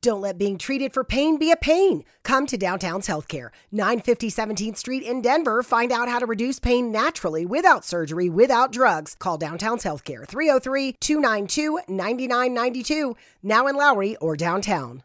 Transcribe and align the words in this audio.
Don't 0.00 0.20
let 0.20 0.38
being 0.38 0.58
treated 0.58 0.92
for 0.92 1.02
pain 1.02 1.38
be 1.38 1.50
a 1.50 1.56
pain. 1.56 2.04
Come 2.22 2.46
to 2.46 2.56
Downtown's 2.56 3.08
Healthcare, 3.08 3.50
950 3.72 4.30
17th 4.30 4.76
Street 4.76 5.02
in 5.02 5.20
Denver. 5.20 5.60
Find 5.64 5.90
out 5.90 6.08
how 6.08 6.20
to 6.20 6.26
reduce 6.26 6.60
pain 6.60 6.92
naturally 6.92 7.44
without 7.44 7.84
surgery, 7.84 8.28
without 8.28 8.70
drugs. 8.70 9.16
Call 9.18 9.38
Downtown's 9.38 9.82
Healthcare, 9.82 10.26
303 10.26 10.92
292 11.00 11.80
9992, 11.88 13.16
now 13.42 13.66
in 13.66 13.74
Lowry 13.74 14.14
or 14.16 14.36
downtown. 14.36 15.02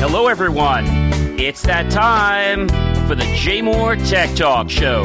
Hello, 0.00 0.28
everyone. 0.28 0.84
It's 1.40 1.62
that 1.62 1.90
time 1.90 2.68
for 3.08 3.14
the 3.14 3.24
JMOR 3.24 4.06
Tech 4.08 4.36
Talk 4.36 4.68
Show, 4.68 5.04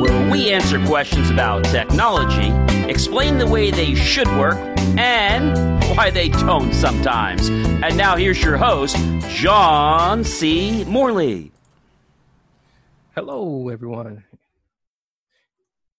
where 0.00 0.30
we 0.30 0.52
answer 0.52 0.84
questions 0.86 1.30
about 1.30 1.64
technology, 1.64 2.50
explain 2.88 3.38
the 3.38 3.46
way 3.46 3.72
they 3.72 3.94
should 3.94 4.28
work, 4.28 4.73
and 4.98 5.56
why 5.96 6.10
they 6.10 6.28
don't 6.28 6.72
sometimes. 6.72 7.48
And 7.48 7.96
now 7.96 8.16
here's 8.16 8.42
your 8.42 8.56
host, 8.56 8.96
John 9.28 10.24
C. 10.24 10.84
Morley. 10.84 11.52
Hello, 13.14 13.68
everyone. 13.68 14.24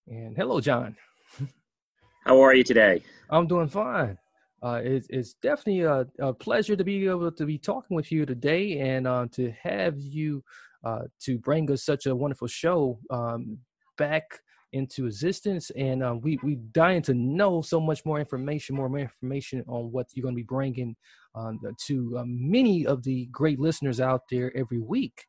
And 0.06 0.36
hello, 0.36 0.60
John. 0.60 0.96
How 2.24 2.40
are 2.40 2.54
you 2.54 2.62
today? 2.62 3.02
I'm 3.30 3.46
doing 3.46 3.68
fine. 3.68 4.18
Uh, 4.62 4.80
it's, 4.82 5.06
it's 5.10 5.34
definitely 5.34 5.82
a, 5.82 6.06
a, 6.18 6.32
pleasure 6.32 6.76
to 6.76 6.84
be 6.84 7.06
able 7.06 7.30
to 7.30 7.46
be 7.46 7.58
talking 7.58 7.94
with 7.94 8.10
you 8.10 8.26
today 8.26 8.78
and 8.78 9.06
uh, 9.06 9.26
to 9.32 9.52
have 9.62 9.98
you 9.98 10.42
uh, 10.84 11.02
to 11.20 11.38
bring 11.38 11.70
us 11.70 11.84
such 11.84 12.06
a 12.06 12.16
wonderful 12.16 12.48
show 12.48 12.98
um, 13.10 13.58
back 13.98 14.40
into 14.72 15.06
existence. 15.06 15.70
And 15.70 16.02
uh, 16.02 16.14
we 16.20 16.38
we 16.42 16.56
dying 16.56 17.02
to 17.02 17.14
know 17.14 17.62
so 17.62 17.80
much 17.80 18.04
more 18.04 18.18
information, 18.18 18.76
more, 18.76 18.88
more 18.88 19.00
information 19.00 19.64
on 19.68 19.92
what 19.92 20.08
you're 20.12 20.22
going 20.22 20.34
to 20.34 20.40
be 20.40 20.46
bringing 20.46 20.96
um, 21.34 21.60
to 21.86 22.18
uh, 22.18 22.24
many 22.26 22.86
of 22.86 23.02
the 23.02 23.26
great 23.26 23.58
listeners 23.60 24.00
out 24.00 24.22
there 24.30 24.56
every 24.56 24.80
week. 24.80 25.26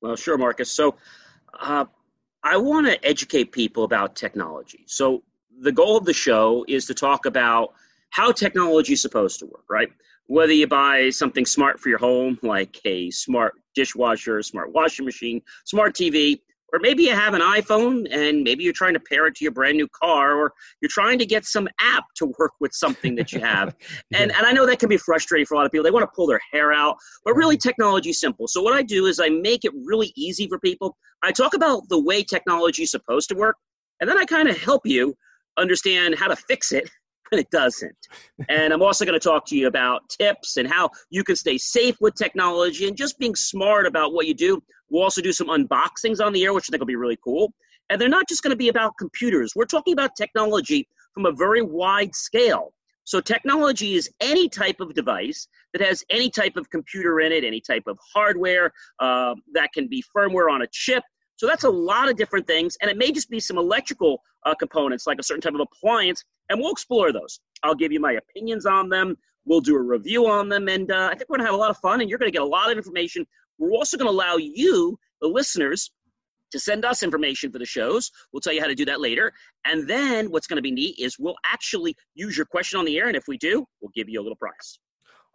Well, 0.00 0.16
sure, 0.16 0.38
Marcus. 0.38 0.72
So 0.72 0.96
uh, 1.58 1.86
I 2.42 2.56
want 2.56 2.86
to 2.86 3.04
educate 3.04 3.52
people 3.52 3.84
about 3.84 4.14
technology. 4.14 4.84
So 4.86 5.22
the 5.60 5.72
goal 5.72 5.96
of 5.96 6.04
the 6.04 6.12
show 6.12 6.64
is 6.68 6.86
to 6.86 6.94
talk 6.94 7.26
about 7.26 7.72
how 8.10 8.32
technology 8.32 8.92
is 8.92 9.02
supposed 9.02 9.38
to 9.40 9.46
work, 9.46 9.64
right? 9.68 9.88
Whether 10.26 10.52
you 10.52 10.66
buy 10.66 11.10
something 11.10 11.46
smart 11.46 11.80
for 11.80 11.88
your 11.88 11.98
home, 11.98 12.38
like 12.42 12.80
a 12.84 13.10
smart 13.10 13.54
dishwasher, 13.74 14.42
smart 14.42 14.72
washing 14.72 15.04
machine, 15.04 15.42
smart 15.64 15.94
TV, 15.94 16.40
or 16.76 16.78
maybe 16.78 17.04
you 17.04 17.14
have 17.14 17.32
an 17.32 17.40
iPhone 17.40 18.06
and 18.10 18.42
maybe 18.42 18.62
you're 18.62 18.74
trying 18.74 18.92
to 18.92 19.00
pair 19.00 19.26
it 19.26 19.34
to 19.36 19.44
your 19.44 19.52
brand 19.52 19.78
new 19.78 19.88
car, 19.88 20.36
or 20.36 20.52
you're 20.82 20.90
trying 20.90 21.18
to 21.18 21.24
get 21.24 21.46
some 21.46 21.66
app 21.80 22.04
to 22.16 22.30
work 22.38 22.52
with 22.60 22.72
something 22.74 23.14
that 23.14 23.32
you 23.32 23.40
have. 23.40 23.74
yeah. 24.10 24.18
and, 24.20 24.30
and 24.30 24.44
I 24.44 24.52
know 24.52 24.66
that 24.66 24.78
can 24.78 24.90
be 24.90 24.98
frustrating 24.98 25.46
for 25.46 25.54
a 25.54 25.56
lot 25.56 25.64
of 25.64 25.72
people. 25.72 25.84
They 25.84 25.90
want 25.90 26.02
to 26.02 26.14
pull 26.14 26.26
their 26.26 26.40
hair 26.52 26.74
out, 26.74 26.96
but 27.24 27.34
really 27.34 27.56
mm-hmm. 27.56 27.66
technology 27.66 28.10
is 28.10 28.20
simple. 28.20 28.46
So 28.46 28.60
what 28.60 28.74
I 28.74 28.82
do 28.82 29.06
is 29.06 29.18
I 29.18 29.30
make 29.30 29.64
it 29.64 29.72
really 29.86 30.12
easy 30.16 30.46
for 30.48 30.58
people. 30.58 30.94
I 31.22 31.32
talk 31.32 31.54
about 31.54 31.88
the 31.88 31.98
way 31.98 32.22
technology 32.22 32.82
is 32.82 32.90
supposed 32.90 33.30
to 33.30 33.34
work, 33.34 33.56
and 34.00 34.10
then 34.10 34.18
I 34.18 34.26
kind 34.26 34.46
of 34.46 34.58
help 34.58 34.82
you 34.84 35.14
understand 35.56 36.16
how 36.16 36.28
to 36.28 36.36
fix 36.36 36.72
it 36.72 36.90
when 37.30 37.40
it 37.40 37.50
doesn't. 37.50 37.96
And 38.48 38.72
I'm 38.72 38.82
also 38.82 39.04
going 39.04 39.18
to 39.18 39.24
talk 39.24 39.46
to 39.46 39.56
you 39.56 39.66
about 39.66 40.08
tips 40.08 40.56
and 40.56 40.68
how 40.68 40.90
you 41.10 41.24
can 41.24 41.36
stay 41.36 41.58
safe 41.58 41.96
with 42.00 42.14
technology 42.14 42.86
and 42.88 42.96
just 42.96 43.18
being 43.18 43.34
smart 43.34 43.86
about 43.86 44.12
what 44.12 44.26
you 44.26 44.34
do. 44.34 44.62
We'll 44.90 45.02
also 45.02 45.20
do 45.20 45.32
some 45.32 45.48
unboxings 45.48 46.24
on 46.24 46.32
the 46.32 46.44
air, 46.44 46.52
which 46.52 46.66
I 46.68 46.70
think 46.70 46.80
will 46.80 46.86
be 46.86 46.96
really 46.96 47.18
cool. 47.22 47.52
And 47.90 48.00
they're 48.00 48.08
not 48.08 48.28
just 48.28 48.42
going 48.42 48.50
to 48.50 48.56
be 48.56 48.68
about 48.68 48.92
computers. 48.98 49.52
We're 49.54 49.64
talking 49.64 49.92
about 49.92 50.10
technology 50.16 50.88
from 51.14 51.26
a 51.26 51.32
very 51.32 51.62
wide 51.62 52.14
scale. 52.14 52.72
So, 53.04 53.20
technology 53.20 53.94
is 53.94 54.10
any 54.20 54.48
type 54.48 54.80
of 54.80 54.92
device 54.92 55.46
that 55.72 55.80
has 55.80 56.02
any 56.10 56.28
type 56.28 56.56
of 56.56 56.68
computer 56.70 57.20
in 57.20 57.30
it, 57.30 57.44
any 57.44 57.60
type 57.60 57.84
of 57.86 57.96
hardware 58.12 58.72
uh, 58.98 59.36
that 59.54 59.72
can 59.72 59.86
be 59.86 60.02
firmware 60.16 60.50
on 60.50 60.62
a 60.62 60.66
chip, 60.72 61.04
so 61.36 61.46
that's 61.46 61.64
a 61.64 61.70
lot 61.70 62.08
of 62.08 62.16
different 62.16 62.46
things, 62.46 62.76
and 62.80 62.90
it 62.90 62.96
may 62.96 63.12
just 63.12 63.28
be 63.28 63.40
some 63.40 63.58
electrical 63.58 64.22
uh, 64.46 64.54
components, 64.54 65.06
like 65.06 65.18
a 65.18 65.22
certain 65.22 65.42
type 65.42 65.54
of 65.54 65.60
appliance, 65.60 66.24
and 66.48 66.58
we'll 66.58 66.72
explore 66.72 67.12
those. 67.12 67.40
I'll 67.62 67.74
give 67.74 67.92
you 67.92 68.00
my 68.00 68.12
opinions 68.12 68.64
on 68.64 68.88
them. 68.88 69.16
We'll 69.44 69.60
do 69.60 69.76
a 69.76 69.82
review 69.82 70.26
on 70.26 70.48
them, 70.48 70.68
and 70.68 70.90
uh, 70.90 71.10
I 71.12 71.14
think 71.14 71.28
we're 71.28 71.36
gonna 71.36 71.48
have 71.48 71.54
a 71.54 71.58
lot 71.58 71.70
of 71.70 71.76
fun, 71.78 72.00
and 72.00 72.08
you're 72.08 72.18
gonna 72.18 72.30
get 72.30 72.42
a 72.42 72.46
lot 72.46 72.70
of 72.70 72.78
information. 72.78 73.26
We're 73.58 73.72
also 73.72 73.96
gonna 73.98 74.10
allow 74.10 74.36
you, 74.36 74.98
the 75.20 75.28
listeners, 75.28 75.90
to 76.52 76.60
send 76.60 76.84
us 76.84 77.02
information 77.02 77.50
for 77.50 77.58
the 77.58 77.66
shows. 77.66 78.10
We'll 78.32 78.40
tell 78.40 78.52
you 78.52 78.60
how 78.60 78.68
to 78.68 78.74
do 78.74 78.84
that 78.86 79.00
later. 79.00 79.32
And 79.64 79.88
then 79.88 80.30
what's 80.30 80.46
going 80.46 80.58
to 80.58 80.62
be 80.62 80.70
neat 80.70 80.96
is 80.98 81.18
we'll 81.18 81.36
actually 81.44 81.96
use 82.14 82.36
your 82.36 82.46
question 82.46 82.78
on 82.78 82.84
the 82.84 82.96
air. 82.98 83.08
And 83.08 83.16
if 83.16 83.24
we 83.26 83.36
do, 83.36 83.66
we'll 83.80 83.90
give 83.94 84.08
you 84.08 84.20
a 84.20 84.22
little 84.22 84.36
prize. 84.36 84.78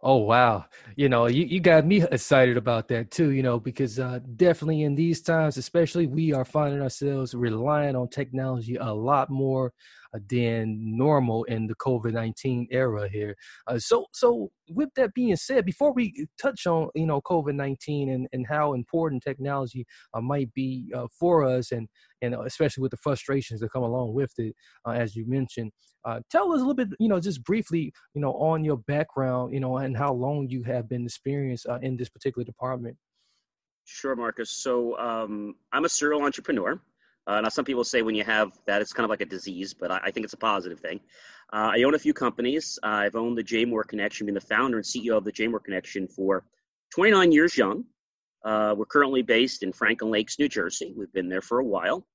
Oh 0.04 0.16
wow! 0.16 0.64
You 0.96 1.08
know, 1.08 1.26
you, 1.26 1.44
you 1.44 1.60
got 1.60 1.86
me 1.86 2.02
excited 2.02 2.56
about 2.56 2.88
that 2.88 3.10
too. 3.12 3.30
You 3.30 3.42
know, 3.44 3.60
because 3.60 4.00
uh, 4.00 4.18
definitely 4.36 4.82
in 4.82 4.96
these 4.96 5.20
times, 5.22 5.56
especially, 5.56 6.06
we 6.08 6.32
are 6.32 6.44
finding 6.44 6.82
ourselves 6.82 7.34
relying 7.34 7.94
on 7.94 8.08
technology 8.08 8.76
a 8.76 8.92
lot 8.92 9.30
more 9.30 9.72
than 10.28 10.96
normal 10.96 11.44
in 11.44 11.66
the 11.66 11.74
COVID 11.76 12.12
nineteen 12.12 12.66
era 12.70 13.08
here. 13.08 13.36
Uh, 13.66 13.78
so, 13.78 14.06
so 14.12 14.50
with 14.70 14.90
that 14.96 15.14
being 15.14 15.36
said, 15.36 15.64
before 15.64 15.92
we 15.92 16.26
touch 16.40 16.66
on 16.66 16.88
you 16.94 17.06
know 17.06 17.20
COVID 17.22 17.54
nineteen 17.54 18.10
and 18.10 18.28
and 18.32 18.46
how 18.46 18.74
important 18.74 19.22
technology 19.22 19.86
uh, 20.14 20.20
might 20.20 20.52
be 20.54 20.92
uh, 20.94 21.06
for 21.18 21.44
us, 21.44 21.72
and 21.72 21.88
and 22.20 22.34
especially 22.34 22.82
with 22.82 22.90
the 22.90 22.96
frustrations 22.96 23.60
that 23.60 23.72
come 23.72 23.82
along 23.82 24.14
with 24.14 24.32
it, 24.38 24.54
uh, 24.86 24.90
as 24.90 25.16
you 25.16 25.26
mentioned. 25.26 25.72
Uh, 26.04 26.18
tell 26.30 26.52
us 26.52 26.56
a 26.56 26.64
little 26.64 26.74
bit, 26.74 26.88
you 26.98 27.08
know, 27.08 27.20
just 27.20 27.44
briefly, 27.44 27.92
you 28.12 28.20
know, 28.20 28.32
on 28.32 28.64
your 28.64 28.76
background, 28.76 29.54
you 29.54 29.60
know, 29.60 29.76
and 29.76 29.96
how 29.96 30.12
long 30.12 30.48
you 30.48 30.60
have 30.64 30.88
been 30.88 31.04
experienced 31.04 31.64
uh, 31.68 31.78
in 31.80 31.96
this 31.96 32.08
particular 32.08 32.44
department. 32.44 32.96
Sure, 33.84 34.16
Marcus. 34.16 34.50
So 34.50 34.98
um, 34.98 35.54
I'm 35.72 35.84
a 35.84 35.88
serial 35.88 36.22
entrepreneur. 36.22 36.80
Uh, 37.26 37.40
now, 37.40 37.48
some 37.48 37.64
people 37.64 37.84
say 37.84 38.02
when 38.02 38.14
you 38.14 38.24
have 38.24 38.52
that, 38.66 38.82
it's 38.82 38.92
kind 38.92 39.04
of 39.04 39.10
like 39.10 39.20
a 39.20 39.26
disease, 39.26 39.74
but 39.74 39.90
I, 39.90 40.00
I 40.04 40.10
think 40.10 40.24
it's 40.24 40.32
a 40.32 40.38
positive 40.38 40.80
thing. 40.80 41.00
Uh, 41.52 41.70
I 41.74 41.82
own 41.82 41.94
a 41.94 41.98
few 41.98 42.14
companies. 42.14 42.78
I've 42.82 43.14
owned 43.14 43.38
the 43.38 43.44
JMOR 43.44 43.86
Connection, 43.86 44.26
being 44.26 44.34
the 44.34 44.40
founder 44.40 44.78
and 44.78 44.84
CEO 44.84 45.16
of 45.16 45.24
the 45.24 45.32
JMOR 45.32 45.62
Connection 45.62 46.08
for 46.08 46.44
29 46.94 47.30
years 47.30 47.56
young. 47.56 47.84
Uh, 48.44 48.74
we're 48.76 48.86
currently 48.86 49.22
based 49.22 49.62
in 49.62 49.72
Franklin 49.72 50.10
Lakes, 50.10 50.38
New 50.38 50.48
Jersey. 50.48 50.92
We've 50.96 51.12
been 51.12 51.28
there 51.28 51.42
for 51.42 51.60
a 51.60 51.64
while. 51.64 52.06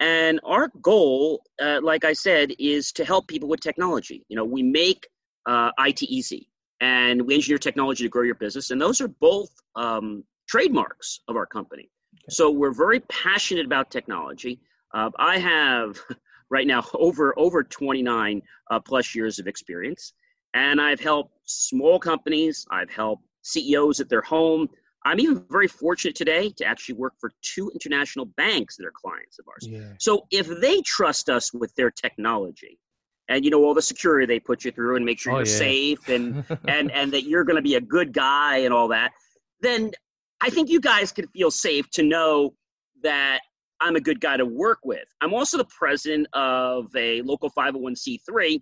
And 0.00 0.40
our 0.44 0.68
goal, 0.82 1.44
uh, 1.62 1.80
like 1.82 2.04
I 2.04 2.12
said, 2.12 2.52
is 2.58 2.92
to 2.92 3.04
help 3.04 3.28
people 3.28 3.48
with 3.48 3.60
technology. 3.60 4.24
You 4.28 4.36
know, 4.36 4.44
we 4.44 4.62
make 4.62 5.06
uh, 5.46 5.70
IT 5.78 6.02
easy 6.02 6.48
and 6.80 7.22
we 7.22 7.36
engineer 7.36 7.58
technology 7.58 8.02
to 8.02 8.10
grow 8.10 8.24
your 8.24 8.34
business. 8.34 8.72
And 8.72 8.80
those 8.80 9.00
are 9.00 9.08
both 9.08 9.50
um, 9.76 10.24
trademarks 10.48 11.20
of 11.28 11.36
our 11.36 11.46
company. 11.46 11.88
So 12.28 12.50
we're 12.50 12.72
very 12.72 13.00
passionate 13.00 13.66
about 13.66 13.90
technology. 13.90 14.60
Uh, 14.94 15.10
I 15.18 15.38
have 15.38 15.98
right 16.50 16.66
now 16.66 16.84
over 16.94 17.38
over 17.38 17.62
29 17.62 18.42
uh, 18.70 18.80
plus 18.80 19.14
years 19.14 19.38
of 19.38 19.46
experience, 19.46 20.12
and 20.54 20.80
I've 20.80 21.00
helped 21.00 21.34
small 21.44 21.98
companies. 21.98 22.66
I've 22.70 22.90
helped 22.90 23.24
CEOs 23.42 24.00
at 24.00 24.08
their 24.08 24.22
home. 24.22 24.68
I'm 25.04 25.18
even 25.18 25.44
very 25.50 25.66
fortunate 25.66 26.14
today 26.14 26.50
to 26.50 26.64
actually 26.64 26.94
work 26.94 27.14
for 27.18 27.32
two 27.42 27.70
international 27.70 28.26
banks 28.36 28.76
that 28.76 28.86
are 28.86 28.92
clients 28.92 29.38
of 29.40 29.46
ours. 29.48 29.66
Yeah. 29.68 29.94
So 29.98 30.26
if 30.30 30.46
they 30.60 30.80
trust 30.82 31.28
us 31.28 31.52
with 31.52 31.74
their 31.74 31.90
technology, 31.90 32.78
and 33.28 33.44
you 33.44 33.50
know 33.50 33.64
all 33.64 33.74
the 33.74 33.82
security 33.82 34.26
they 34.26 34.38
put 34.38 34.64
you 34.64 34.70
through 34.70 34.96
and 34.96 35.04
make 35.04 35.18
sure 35.18 35.32
oh, 35.32 35.36
you're 35.38 35.46
yeah. 35.46 35.56
safe 35.56 36.08
and 36.08 36.44
and 36.68 36.90
and 36.92 37.12
that 37.12 37.24
you're 37.24 37.44
going 37.44 37.56
to 37.56 37.62
be 37.62 37.74
a 37.74 37.80
good 37.80 38.12
guy 38.12 38.58
and 38.58 38.72
all 38.72 38.88
that, 38.88 39.12
then 39.60 39.92
I 40.44 40.50
think 40.50 40.70
you 40.70 40.80
guys 40.80 41.12
can 41.12 41.28
feel 41.28 41.52
safe 41.52 41.88
to 41.92 42.02
know 42.02 42.54
that 43.04 43.38
I'm 43.80 43.94
a 43.94 44.00
good 44.00 44.20
guy 44.20 44.36
to 44.36 44.44
work 44.44 44.80
with. 44.84 45.04
I'm 45.20 45.32
also 45.32 45.56
the 45.56 45.66
president 45.66 46.26
of 46.32 46.86
a 46.96 47.22
local 47.22 47.48
501c3 47.56 48.60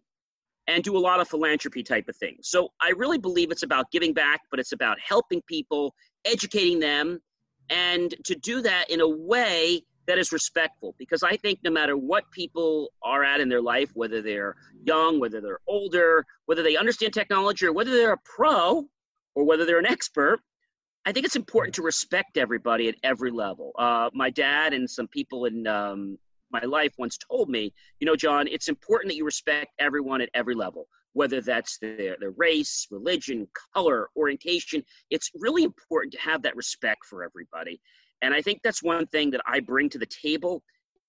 and 0.66 0.84
do 0.84 0.94
a 0.94 1.00
lot 1.00 1.20
of 1.20 1.28
philanthropy 1.28 1.82
type 1.82 2.06
of 2.08 2.16
things. 2.16 2.50
So 2.50 2.68
I 2.82 2.92
really 2.98 3.16
believe 3.16 3.50
it's 3.50 3.62
about 3.62 3.90
giving 3.90 4.12
back, 4.12 4.40
but 4.50 4.60
it's 4.60 4.72
about 4.72 4.98
helping 5.00 5.40
people, 5.48 5.94
educating 6.26 6.80
them, 6.80 7.18
and 7.70 8.14
to 8.24 8.34
do 8.34 8.60
that 8.60 8.90
in 8.90 9.00
a 9.00 9.08
way 9.08 9.80
that 10.06 10.18
is 10.18 10.32
respectful. 10.32 10.94
Because 10.98 11.22
I 11.22 11.38
think 11.38 11.60
no 11.64 11.70
matter 11.70 11.96
what 11.96 12.24
people 12.30 12.90
are 13.02 13.24
at 13.24 13.40
in 13.40 13.48
their 13.48 13.62
life, 13.62 13.90
whether 13.94 14.20
they're 14.20 14.54
young, 14.84 15.18
whether 15.18 15.40
they're 15.40 15.60
older, 15.66 16.26
whether 16.44 16.62
they 16.62 16.76
understand 16.76 17.14
technology, 17.14 17.64
or 17.64 17.72
whether 17.72 17.90
they're 17.90 18.12
a 18.12 18.20
pro, 18.36 18.84
or 19.34 19.44
whether 19.44 19.64
they're 19.64 19.78
an 19.78 19.86
expert, 19.86 20.40
I 21.06 21.12
think 21.12 21.24
it's 21.24 21.36
important 21.36 21.74
to 21.76 21.82
respect 21.82 22.36
everybody 22.36 22.88
at 22.88 22.96
every 23.02 23.30
level. 23.30 23.72
Uh, 23.78 24.10
my 24.12 24.30
dad 24.30 24.74
and 24.74 24.88
some 24.88 25.08
people 25.08 25.46
in 25.46 25.66
um, 25.66 26.18
my 26.50 26.60
life 26.60 26.92
once 26.98 27.16
told 27.16 27.48
me, 27.48 27.72
you 28.00 28.06
know, 28.06 28.16
John, 28.16 28.46
it's 28.48 28.68
important 28.68 29.10
that 29.10 29.16
you 29.16 29.24
respect 29.24 29.72
everyone 29.78 30.20
at 30.20 30.28
every 30.34 30.54
level, 30.54 30.88
whether 31.14 31.40
that's 31.40 31.78
their, 31.78 32.16
their 32.20 32.32
race, 32.36 32.86
religion, 32.90 33.48
color, 33.74 34.10
orientation. 34.16 34.82
It's 35.10 35.30
really 35.34 35.64
important 35.64 36.12
to 36.14 36.20
have 36.20 36.42
that 36.42 36.56
respect 36.56 37.06
for 37.06 37.24
everybody. 37.24 37.80
And 38.22 38.34
I 38.34 38.42
think 38.42 38.60
that's 38.62 38.82
one 38.82 39.06
thing 39.06 39.30
that 39.30 39.40
I 39.46 39.60
bring 39.60 39.88
to 39.90 39.98
the 39.98 40.06
table 40.06 40.62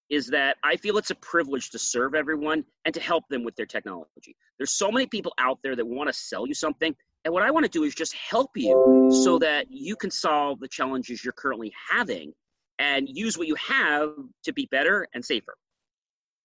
is 0.10 0.28
that 0.28 0.58
I 0.64 0.76
feel 0.76 0.98
it's 0.98 1.10
a 1.10 1.16
privilege 1.16 1.70
to 1.72 1.80
serve 1.80 2.16
everyone 2.16 2.66
and 2.86 2.94
to 2.94 3.02
help 3.02 3.24
them 3.30 3.44
with 3.44 3.56
their 3.56 3.66
technology. 3.66 4.36
There's 4.58 4.72
so 4.72 4.92
many 4.92 5.08
people 5.08 5.34
out 5.38 5.60
there 5.64 5.76
that 5.76 5.86
want 5.86 6.08
to 6.10 6.14
sell 6.14 6.46
you 6.46 6.54
something. 6.54 6.96
And 7.24 7.34
what 7.34 7.44
I 7.44 7.52
want 7.52 7.66
to 7.66 7.72
do 7.72 7.84
is 7.84 7.94
just 7.94 8.14
help 8.14 8.52
you 8.56 8.84
so 9.08 9.38
that 9.40 9.68
you 9.70 9.96
can 9.96 10.10
solve 10.10 10.60
the 10.60 10.68
challenges 10.68 11.24
you're 11.24 11.34
currently 11.34 11.72
having 11.90 12.34
and 12.80 13.08
use 13.10 13.38
what 13.38 13.48
you 13.48 13.56
have 13.56 14.10
to 14.44 14.54
be 14.54 14.68
better 14.72 15.08
and 15.14 15.24
safer 15.24 15.56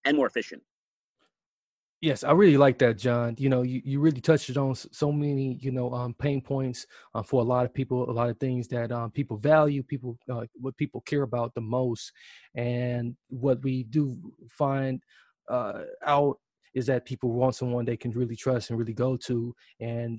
and 0.05 0.17
more 0.17 0.26
efficient. 0.26 0.62
Yes, 2.02 2.25
I 2.25 2.32
really 2.32 2.58
like 2.58 2.78
that, 2.78 2.99
John. 2.99 3.37
You 3.38 3.49
know, 3.49 3.62
you, 3.62 3.81
you 3.82 4.00
really 4.00 4.20
touched 4.20 4.55
on 4.58 4.75
so 4.75 5.11
many, 5.11 5.58
you 5.62 5.73
know, 5.73 5.93
um, 5.94 6.12
pain 6.12 6.43
points 6.43 6.87
uh, 7.14 7.22
for 7.22 7.40
a 7.40 7.44
lot 7.44 7.64
of 7.64 7.72
people, 7.72 8.11
a 8.11 8.12
lot 8.12 8.29
of 8.29 8.38
things 8.38 8.69
that 8.69 8.93
um, 8.93 9.11
people 9.11 9.38
value, 9.38 9.82
people, 9.82 10.19
uh, 10.31 10.44
what 10.61 10.76
people 10.76 11.00
care 11.00 11.22
about 11.22 11.55
the 11.55 11.62
most. 11.62 12.12
And 12.55 13.17
what 13.29 13.62
we 13.62 13.84
do 13.84 14.19
find 14.50 15.02
uh, 15.49 15.84
out 16.05 16.38
is 16.75 16.87
that 16.87 17.05
people 17.05 17.33
want 17.33 17.55
someone 17.55 17.85
they 17.85 17.97
can 17.97 18.11
really 18.13 18.37
trust 18.37 18.71
and 18.71 18.79
really 18.79 18.95
go 18.95 19.17
to. 19.17 19.55
And 19.81 20.19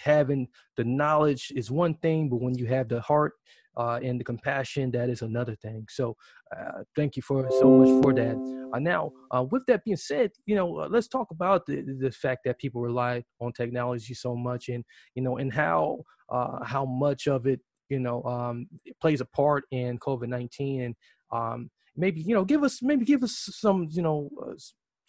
having 0.00 0.48
the 0.76 0.84
knowledge 0.84 1.52
is 1.54 1.70
one 1.70 1.94
thing, 1.94 2.28
but 2.28 2.40
when 2.40 2.56
you 2.56 2.66
have 2.66 2.88
the 2.88 3.00
heart 3.00 3.34
uh, 3.76 3.98
and 4.02 4.20
the 4.20 4.24
compassion, 4.24 4.90
that 4.90 5.08
is 5.08 5.22
another 5.22 5.54
thing. 5.56 5.86
So 5.88 6.16
uh, 6.54 6.82
thank 6.94 7.16
you 7.16 7.22
for 7.22 7.48
so 7.58 7.70
much 7.70 8.02
for 8.02 8.12
that. 8.14 8.36
Uh, 8.74 8.78
now, 8.78 9.12
uh, 9.30 9.44
with 9.50 9.64
that 9.66 9.84
being 9.84 9.96
said, 9.96 10.30
you 10.46 10.54
know, 10.54 10.80
uh, 10.80 10.88
let's 10.90 11.08
talk 11.08 11.30
about 11.30 11.66
the, 11.66 11.82
the 12.00 12.10
fact 12.10 12.40
that 12.44 12.58
people 12.58 12.80
rely 12.80 13.22
on 13.40 13.52
technology 13.52 14.14
so 14.14 14.34
much, 14.34 14.68
and 14.68 14.84
you 15.14 15.22
know, 15.22 15.38
and 15.38 15.52
how 15.52 16.02
uh, 16.28 16.64
how 16.64 16.84
much 16.84 17.28
of 17.28 17.46
it, 17.46 17.60
you 17.88 17.98
know, 17.98 18.22
um, 18.24 18.66
plays 19.00 19.20
a 19.20 19.26
part 19.26 19.64
in 19.70 19.98
COVID 19.98 20.28
nineteen, 20.28 20.82
and 20.82 20.94
um, 21.32 21.70
maybe 21.96 22.20
you 22.22 22.34
know, 22.34 22.44
give 22.44 22.64
us 22.64 22.82
maybe 22.82 23.04
give 23.04 23.22
us 23.22 23.48
some, 23.52 23.88
you 23.90 24.02
know, 24.02 24.30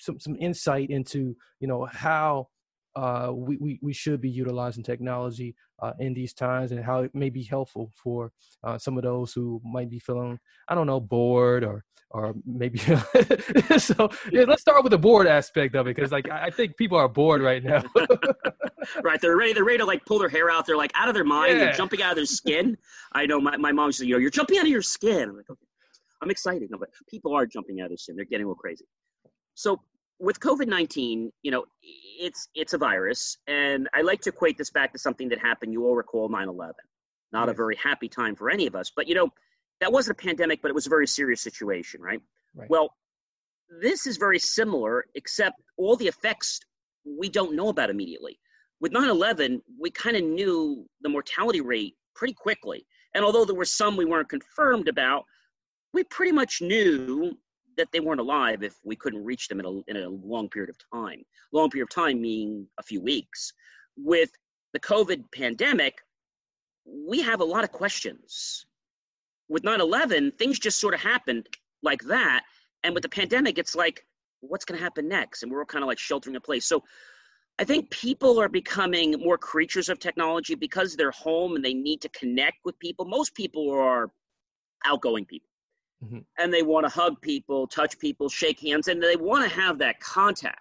some 0.03 0.19
some 0.19 0.35
insight 0.39 0.89
into 0.89 1.35
you 1.59 1.67
know 1.67 1.87
how 1.91 2.47
uh, 2.95 3.31
we, 3.33 3.57
we, 3.57 3.79
we 3.81 3.93
should 3.93 4.21
be 4.21 4.29
utilizing 4.29 4.83
technology 4.83 5.55
uh, 5.81 5.93
in 5.99 6.13
these 6.13 6.33
times 6.33 6.71
and 6.71 6.83
how 6.83 7.01
it 7.01 7.13
may 7.13 7.29
be 7.29 7.43
helpful 7.43 7.91
for 7.95 8.31
uh, 8.63 8.77
some 8.77 8.97
of 8.97 9.03
those 9.03 9.33
who 9.33 9.59
might 9.65 9.89
be 9.89 9.99
feeling, 9.99 10.39
I 10.67 10.75
don't 10.75 10.87
know, 10.87 10.99
bored 10.99 11.63
or 11.63 11.83
or 12.11 12.35
maybe. 12.45 12.77
so 13.77 14.09
yeah, 14.31 14.43
let's 14.47 14.61
start 14.61 14.83
with 14.83 14.91
the 14.91 14.99
bored 14.99 15.25
aspect 15.25 15.75
of 15.75 15.87
it 15.87 15.95
because 15.95 16.11
like 16.11 16.29
I 16.29 16.51
think 16.51 16.77
people 16.77 16.97
are 16.97 17.09
bored 17.09 17.41
right 17.41 17.63
now. 17.63 17.83
right, 19.03 19.19
they're 19.19 19.35
ready. 19.35 19.53
They're 19.53 19.63
ready 19.63 19.79
to 19.79 19.85
like 19.85 20.05
pull 20.05 20.19
their 20.19 20.29
hair 20.29 20.51
out. 20.51 20.67
They're 20.67 20.77
like 20.77 20.91
out 20.93 21.07
of 21.07 21.15
their 21.15 21.23
mind. 21.23 21.53
Yeah. 21.53 21.65
They're 21.65 21.73
jumping 21.73 22.03
out 22.03 22.11
of 22.11 22.17
their 22.17 22.27
skin. 22.27 22.77
I 23.13 23.25
know 23.25 23.41
my 23.41 23.57
my 23.57 23.71
mom 23.71 23.91
said, 23.91 24.05
you 24.05 24.13
know, 24.13 24.19
you're 24.19 24.29
jumping 24.29 24.59
out 24.59 24.65
of 24.65 24.69
your 24.69 24.83
skin. 24.83 25.29
I'm 25.29 25.35
like, 25.35 25.49
okay, 25.49 25.65
I'm 26.21 26.29
excited. 26.29 26.69
No, 26.69 26.77
but 26.77 26.89
people 27.09 27.35
are 27.35 27.47
jumping 27.47 27.81
out 27.81 27.85
of 27.85 27.89
their 27.89 27.97
skin. 27.97 28.15
They're 28.15 28.25
getting 28.25 28.45
a 28.45 28.47
little 28.47 28.61
crazy. 28.61 28.85
So 29.55 29.81
with 30.23 30.39
COVID 30.39 30.67
nineteen, 30.67 31.31
you 31.41 31.51
know, 31.51 31.65
it's 31.81 32.47
it's 32.55 32.73
a 32.73 32.77
virus, 32.77 33.37
and 33.47 33.89
I 33.93 34.01
like 34.01 34.21
to 34.21 34.29
equate 34.29 34.57
this 34.57 34.71
back 34.71 34.93
to 34.93 34.99
something 34.99 35.27
that 35.29 35.39
happened. 35.39 35.73
You 35.73 35.85
all 35.85 35.95
recall 35.95 36.29
9-11. 36.29 36.71
Not 37.33 37.47
yes. 37.47 37.49
a 37.49 37.53
very 37.53 37.75
happy 37.75 38.07
time 38.07 38.35
for 38.35 38.49
any 38.49 38.65
of 38.65 38.75
us, 38.75 38.91
but 38.95 39.07
you 39.07 39.15
know, 39.15 39.29
that 39.81 39.91
wasn't 39.91 40.17
a 40.19 40.23
pandemic, 40.23 40.61
but 40.61 40.69
it 40.69 40.75
was 40.75 40.87
a 40.87 40.89
very 40.89 41.07
serious 41.07 41.41
situation, 41.41 42.01
right? 42.01 42.21
right. 42.55 42.69
Well, 42.69 42.93
this 43.81 44.07
is 44.07 44.17
very 44.17 44.39
similar, 44.39 45.05
except 45.15 45.61
all 45.77 45.97
the 45.97 46.07
effects 46.07 46.59
we 47.05 47.27
don't 47.27 47.55
know 47.55 47.67
about 47.67 47.89
immediately. 47.89 48.39
With 48.79 48.93
9/11, 48.93 49.61
we 49.79 49.91
kind 49.91 50.15
of 50.15 50.23
knew 50.23 50.85
the 51.01 51.09
mortality 51.09 51.59
rate 51.59 51.95
pretty 52.15 52.33
quickly, 52.33 52.85
and 53.13 53.25
although 53.25 53.43
there 53.43 53.55
were 53.55 53.65
some 53.65 53.97
we 53.97 54.05
weren't 54.05 54.29
confirmed 54.29 54.87
about, 54.87 55.25
we 55.93 56.05
pretty 56.05 56.31
much 56.31 56.61
knew 56.61 57.37
that 57.77 57.91
they 57.91 57.99
weren't 57.99 58.19
alive 58.19 58.63
if 58.63 58.75
we 58.83 58.95
couldn't 58.95 59.23
reach 59.23 59.47
them 59.47 59.59
in 59.59 59.65
a, 59.65 59.79
in 59.89 59.97
a 59.97 60.09
long 60.09 60.49
period 60.49 60.69
of 60.69 60.77
time. 60.93 61.23
Long 61.51 61.69
period 61.69 61.83
of 61.83 61.89
time 61.89 62.21
meaning 62.21 62.67
a 62.79 62.83
few 62.83 63.01
weeks. 63.01 63.53
With 63.97 64.31
the 64.73 64.79
COVID 64.79 65.23
pandemic, 65.33 65.99
we 66.85 67.21
have 67.21 67.41
a 67.41 67.45
lot 67.45 67.63
of 67.63 67.71
questions. 67.71 68.65
With 69.49 69.63
9 69.63 69.81
11, 69.81 70.31
things 70.37 70.59
just 70.59 70.79
sort 70.79 70.93
of 70.93 70.99
happened 70.99 71.47
like 71.81 72.01
that. 72.03 72.43
And 72.83 72.93
with 72.93 73.03
the 73.03 73.09
pandemic, 73.09 73.57
it's 73.57 73.75
like, 73.75 74.05
what's 74.41 74.65
going 74.65 74.77
to 74.77 74.83
happen 74.83 75.07
next? 75.07 75.43
And 75.43 75.51
we're 75.51 75.59
all 75.59 75.65
kind 75.65 75.83
of 75.83 75.87
like 75.87 75.99
sheltering 75.99 76.35
in 76.35 76.41
place. 76.41 76.65
So 76.65 76.83
I 77.59 77.63
think 77.63 77.89
people 77.91 78.41
are 78.41 78.49
becoming 78.49 79.11
more 79.19 79.37
creatures 79.37 79.89
of 79.89 79.99
technology 79.99 80.55
because 80.55 80.95
they're 80.95 81.11
home 81.11 81.55
and 81.55 81.63
they 81.63 81.73
need 81.73 82.01
to 82.01 82.09
connect 82.09 82.57
with 82.65 82.77
people. 82.79 83.05
Most 83.05 83.35
people 83.35 83.71
are 83.71 84.09
outgoing 84.85 85.25
people 85.25 85.49
mm-hmm. 86.03 86.19
and 86.37 86.53
they 86.53 86.63
want 86.63 86.85
to 86.85 86.89
hug 86.89 87.21
people, 87.21 87.67
touch 87.67 87.97
people, 87.99 88.29
shake 88.29 88.59
hands, 88.59 88.87
and 88.87 89.01
they 89.01 89.15
want 89.15 89.49
to 89.49 89.55
have 89.55 89.77
that 89.79 89.99
contact. 89.99 90.59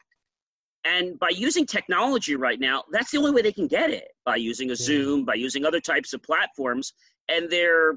And 0.85 1.19
by 1.19 1.31
using 1.31 1.65
technology 1.65 2.35
right 2.35 2.59
now, 2.59 2.85
that's 2.91 3.11
the 3.12 3.19
only 3.19 3.31
way 3.31 3.43
they 3.43 3.53
can 3.53 3.69
get 3.69 3.91
it 3.91 4.09
by 4.25 4.37
using 4.37 4.69
a 4.69 4.73
yeah. 4.73 4.77
Zoom, 4.77 5.25
by 5.25 5.35
using 5.35 5.65
other 5.65 5.81
types 5.81 6.12
of 6.12 6.23
platforms. 6.23 6.93
And 7.29 7.49
they're, 7.49 7.93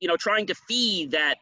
you 0.00 0.08
know, 0.08 0.16
trying 0.16 0.46
to 0.46 0.54
feed 0.54 1.12
that 1.12 1.36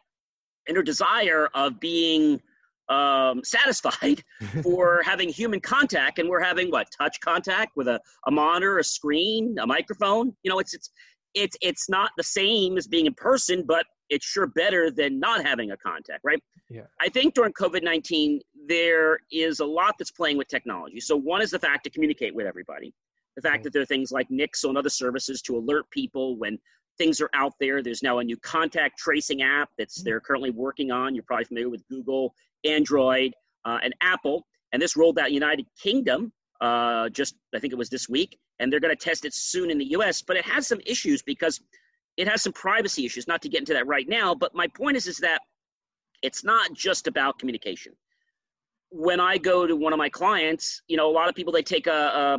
inner 0.69 0.83
desire 0.83 1.49
of 1.53 1.79
being 1.79 2.39
um, 2.87 3.41
satisfied 3.43 4.23
for 4.63 5.01
having 5.03 5.27
human 5.27 5.59
contact. 5.59 6.19
And 6.19 6.29
we're 6.29 6.43
having 6.43 6.71
what 6.71 6.87
touch 6.97 7.19
contact 7.19 7.71
with 7.75 7.89
a, 7.89 7.99
a 8.27 8.31
monitor, 8.31 8.79
a 8.79 8.83
screen, 8.83 9.57
a 9.59 9.67
microphone. 9.67 10.33
You 10.43 10.51
know, 10.51 10.59
it's 10.59 10.73
it's 10.73 10.89
it's 11.33 11.57
it's 11.61 11.89
not 11.89 12.11
the 12.15 12.23
same 12.23 12.77
as 12.77 12.87
being 12.87 13.05
in 13.05 13.13
person, 13.15 13.65
but 13.67 13.85
it's 14.09 14.25
sure 14.25 14.47
better 14.47 14.91
than 14.91 15.19
not 15.19 15.45
having 15.45 15.71
a 15.71 15.77
contact, 15.77 16.21
right? 16.23 16.41
Yeah. 16.69 16.81
I 16.99 17.09
think 17.09 17.33
during 17.33 17.53
COVID 17.53 17.83
19, 17.83 18.39
there 18.67 19.19
is 19.31 19.59
a 19.59 19.65
lot 19.65 19.95
that's 19.97 20.11
playing 20.11 20.37
with 20.37 20.47
technology. 20.47 20.99
So, 20.99 21.15
one 21.15 21.41
is 21.41 21.51
the 21.51 21.59
fact 21.59 21.83
to 21.85 21.89
communicate 21.89 22.33
with 22.33 22.47
everybody, 22.47 22.93
the 23.35 23.41
fact 23.41 23.57
mm-hmm. 23.57 23.63
that 23.63 23.73
there 23.73 23.81
are 23.81 23.87
things 23.87 24.11
like 24.11 24.27
Nixle 24.29 24.69
and 24.69 24.77
other 24.77 24.89
services 24.89 25.41
to 25.43 25.57
alert 25.57 25.89
people 25.91 26.37
when 26.37 26.57
things 26.97 27.21
are 27.21 27.29
out 27.33 27.53
there. 27.59 27.81
There's 27.83 28.03
now 28.03 28.19
a 28.19 28.23
new 28.23 28.37
contact 28.37 28.97
tracing 28.97 29.41
app 29.41 29.69
that's 29.77 29.99
mm-hmm. 29.99 30.05
they're 30.05 30.19
currently 30.19 30.51
working 30.51 30.91
on. 30.91 31.15
You're 31.15 31.23
probably 31.23 31.45
familiar 31.45 31.69
with 31.69 31.87
Google, 31.87 32.33
Android, 32.63 33.33
uh, 33.65 33.79
and 33.83 33.93
Apple. 34.01 34.45
And 34.71 34.81
this 34.81 34.97
rolled 34.97 35.19
out 35.19 35.31
United 35.31 35.65
Kingdom 35.81 36.31
uh, 36.61 37.09
just, 37.09 37.35
I 37.53 37.59
think 37.59 37.73
it 37.73 37.77
was 37.77 37.89
this 37.89 38.09
week. 38.09 38.37
And 38.59 38.71
they're 38.71 38.79
going 38.79 38.95
to 38.95 39.03
test 39.03 39.25
it 39.25 39.33
soon 39.33 39.69
in 39.69 39.77
the 39.77 39.85
US. 39.97 40.21
But 40.21 40.37
it 40.37 40.45
has 40.45 40.67
some 40.67 40.79
issues 40.85 41.21
because 41.21 41.59
it 42.17 42.27
has 42.27 42.41
some 42.41 42.53
privacy 42.53 43.05
issues, 43.05 43.27
not 43.27 43.41
to 43.41 43.49
get 43.49 43.59
into 43.59 43.73
that 43.73 43.87
right 43.87 44.07
now, 44.07 44.33
but 44.33 44.55
my 44.55 44.67
point 44.67 44.97
is 44.97 45.07
is 45.07 45.17
that 45.17 45.41
it's 46.21 46.43
not 46.43 46.73
just 46.73 47.07
about 47.07 47.39
communication. 47.39 47.93
When 48.89 49.19
I 49.19 49.37
go 49.37 49.67
to 49.67 49.75
one 49.75 49.93
of 49.93 49.99
my 49.99 50.09
clients, 50.09 50.81
you 50.87 50.97
know, 50.97 51.09
a 51.09 51.11
lot 51.11 51.27
of 51.29 51.35
people 51.35 51.51
they 51.51 51.61
take 51.61 51.87
a, 51.87 51.91
a, 51.91 52.37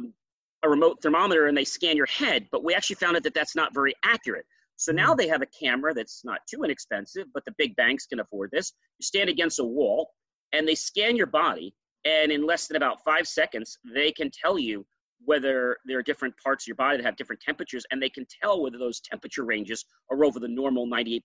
a 0.62 0.68
remote 0.68 1.02
thermometer 1.02 1.46
and 1.46 1.56
they 1.56 1.64
scan 1.64 1.96
your 1.96 2.06
head, 2.06 2.46
but 2.50 2.64
we 2.64 2.74
actually 2.74 2.96
found 2.96 3.16
out 3.16 3.22
that 3.24 3.34
that's 3.34 3.54
not 3.54 3.74
very 3.74 3.94
accurate. 4.04 4.46
So 4.76 4.92
now 4.92 5.14
mm. 5.14 5.18
they 5.18 5.28
have 5.28 5.42
a 5.42 5.46
camera 5.46 5.92
that's 5.92 6.24
not 6.24 6.40
too 6.48 6.62
inexpensive, 6.62 7.26
but 7.34 7.44
the 7.44 7.54
big 7.58 7.76
banks 7.76 8.06
can 8.06 8.20
afford 8.20 8.50
this. 8.52 8.72
You 8.98 9.04
stand 9.04 9.28
against 9.28 9.58
a 9.58 9.64
wall 9.64 10.10
and 10.52 10.66
they 10.66 10.74
scan 10.74 11.16
your 11.16 11.26
body, 11.26 11.74
and 12.04 12.30
in 12.30 12.46
less 12.46 12.68
than 12.68 12.76
about 12.76 13.02
five 13.04 13.26
seconds, 13.26 13.78
they 13.94 14.12
can 14.12 14.30
tell 14.30 14.58
you 14.58 14.86
whether 15.26 15.76
there 15.84 15.98
are 15.98 16.02
different 16.02 16.34
parts 16.42 16.64
of 16.64 16.68
your 16.68 16.76
body 16.76 16.96
that 16.96 17.04
have 17.04 17.16
different 17.16 17.42
temperatures, 17.42 17.84
and 17.90 18.00
they 18.00 18.08
can 18.08 18.26
tell 18.42 18.62
whether 18.62 18.78
those 18.78 19.00
temperature 19.00 19.44
ranges 19.44 19.84
are 20.10 20.24
over 20.24 20.40
the 20.40 20.48
normal 20.48 20.86
98.6 20.86 21.20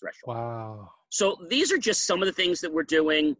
threshold. 0.00 0.12
Wow. 0.26 0.90
So 1.08 1.36
these 1.48 1.72
are 1.72 1.78
just 1.78 2.06
some 2.06 2.20
of 2.20 2.26
the 2.26 2.32
things 2.32 2.60
that 2.60 2.72
we're 2.72 2.82
doing. 2.82 3.36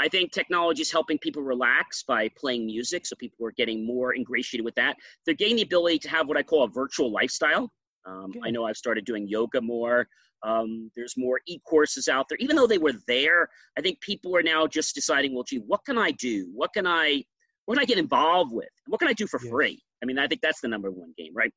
I 0.00 0.08
think 0.08 0.32
technology 0.32 0.82
is 0.82 0.90
helping 0.90 1.18
people 1.18 1.42
relax 1.42 2.02
by 2.02 2.28
playing 2.36 2.66
music, 2.66 3.06
so 3.06 3.14
people 3.16 3.46
are 3.46 3.52
getting 3.52 3.86
more 3.86 4.16
ingratiated 4.16 4.64
with 4.64 4.74
that. 4.74 4.96
They're 5.24 5.34
getting 5.34 5.56
the 5.56 5.62
ability 5.62 6.00
to 6.00 6.08
have 6.08 6.26
what 6.26 6.36
I 6.36 6.42
call 6.42 6.64
a 6.64 6.68
virtual 6.68 7.12
lifestyle. 7.12 7.70
Um, 8.04 8.32
I 8.42 8.50
know 8.50 8.64
I've 8.64 8.76
started 8.76 9.04
doing 9.04 9.28
yoga 9.28 9.60
more. 9.60 10.08
Um, 10.42 10.90
there's 10.96 11.14
more 11.16 11.40
e-courses 11.46 12.08
out 12.08 12.28
there. 12.28 12.38
Even 12.40 12.56
though 12.56 12.66
they 12.66 12.78
were 12.78 12.94
there, 13.06 13.48
I 13.78 13.80
think 13.80 14.00
people 14.00 14.36
are 14.36 14.42
now 14.42 14.66
just 14.66 14.94
deciding, 14.94 15.34
well, 15.34 15.44
gee, 15.44 15.62
what 15.66 15.84
can 15.84 15.98
I 15.98 16.10
do? 16.10 16.50
What 16.52 16.72
can 16.72 16.86
I 16.86 17.22
what 17.66 17.76
can 17.76 17.82
I 17.82 17.86
get 17.86 17.98
involved 17.98 18.52
with? 18.52 18.68
What 18.86 18.98
can 18.98 19.08
I 19.08 19.12
do 19.12 19.26
for 19.26 19.40
yes. 19.42 19.50
free? 19.50 19.82
I 20.02 20.06
mean, 20.06 20.18
I 20.18 20.26
think 20.26 20.40
that's 20.40 20.60
the 20.60 20.68
number 20.68 20.90
one 20.90 21.14
game, 21.16 21.32
right? 21.34 21.52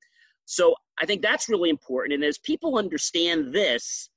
So 0.45 0.75
I 1.01 1.05
think 1.05 1.21
that's 1.21 1.49
really 1.49 1.69
important. 1.69 2.13
And 2.13 2.23
as 2.23 2.37
people 2.37 2.77
understand 2.77 3.53
this, 3.53 4.09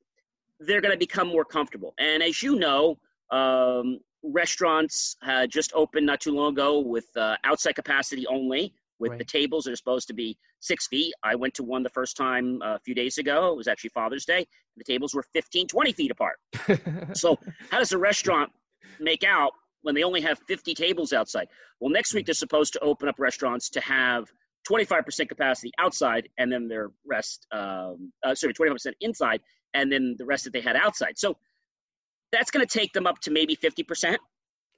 they're 0.60 0.80
going 0.80 0.92
to 0.92 0.98
become 0.98 1.28
more 1.28 1.44
comfortable. 1.44 1.94
And 1.98 2.22
as 2.22 2.42
you 2.42 2.56
know, 2.56 2.98
um, 3.30 4.00
restaurants 4.22 5.16
uh, 5.26 5.46
just 5.46 5.72
opened 5.74 6.06
not 6.06 6.20
too 6.20 6.32
long 6.32 6.52
ago 6.52 6.80
with 6.80 7.06
uh, 7.16 7.36
outside 7.44 7.74
capacity 7.74 8.26
only, 8.26 8.74
with 8.98 9.10
right. 9.10 9.18
the 9.18 9.24
tables 9.24 9.64
that 9.64 9.72
are 9.72 9.76
supposed 9.76 10.08
to 10.08 10.14
be 10.14 10.36
six 10.60 10.88
feet. 10.88 11.14
I 11.22 11.34
went 11.34 11.54
to 11.54 11.62
one 11.62 11.82
the 11.82 11.90
first 11.90 12.16
time 12.16 12.60
uh, 12.62 12.74
a 12.74 12.80
few 12.80 12.94
days 12.94 13.18
ago. 13.18 13.52
It 13.52 13.56
was 13.56 13.68
actually 13.68 13.90
Father's 13.90 14.24
Day. 14.24 14.46
The 14.76 14.84
tables 14.84 15.14
were 15.14 15.24
15, 15.32 15.68
20 15.68 15.92
feet 15.92 16.10
apart. 16.10 16.38
so, 17.16 17.38
how 17.70 17.78
does 17.78 17.92
a 17.92 17.98
restaurant 17.98 18.50
make 19.00 19.24
out 19.24 19.52
when 19.82 19.94
they 19.94 20.02
only 20.02 20.20
have 20.20 20.38
50 20.48 20.74
tables 20.74 21.12
outside. 21.12 21.48
Well, 21.80 21.90
next 21.90 22.14
week 22.14 22.26
they're 22.26 22.34
supposed 22.34 22.72
to 22.74 22.80
open 22.80 23.08
up 23.08 23.18
restaurants 23.18 23.70
to 23.70 23.80
have 23.80 24.30
25% 24.68 25.28
capacity 25.28 25.72
outside 25.78 26.28
and 26.38 26.52
then 26.52 26.68
their 26.68 26.90
rest, 27.06 27.46
um, 27.52 28.12
uh, 28.24 28.34
sorry, 28.34 28.52
25% 28.54 28.92
inside 29.00 29.40
and 29.74 29.90
then 29.90 30.16
the 30.18 30.24
rest 30.24 30.44
that 30.44 30.52
they 30.52 30.60
had 30.60 30.76
outside. 30.76 31.18
So 31.18 31.36
that's 32.32 32.50
going 32.50 32.66
to 32.66 32.78
take 32.78 32.92
them 32.92 33.06
up 33.06 33.20
to 33.20 33.30
maybe 33.30 33.56
50%, 33.56 34.04
right. 34.04 34.18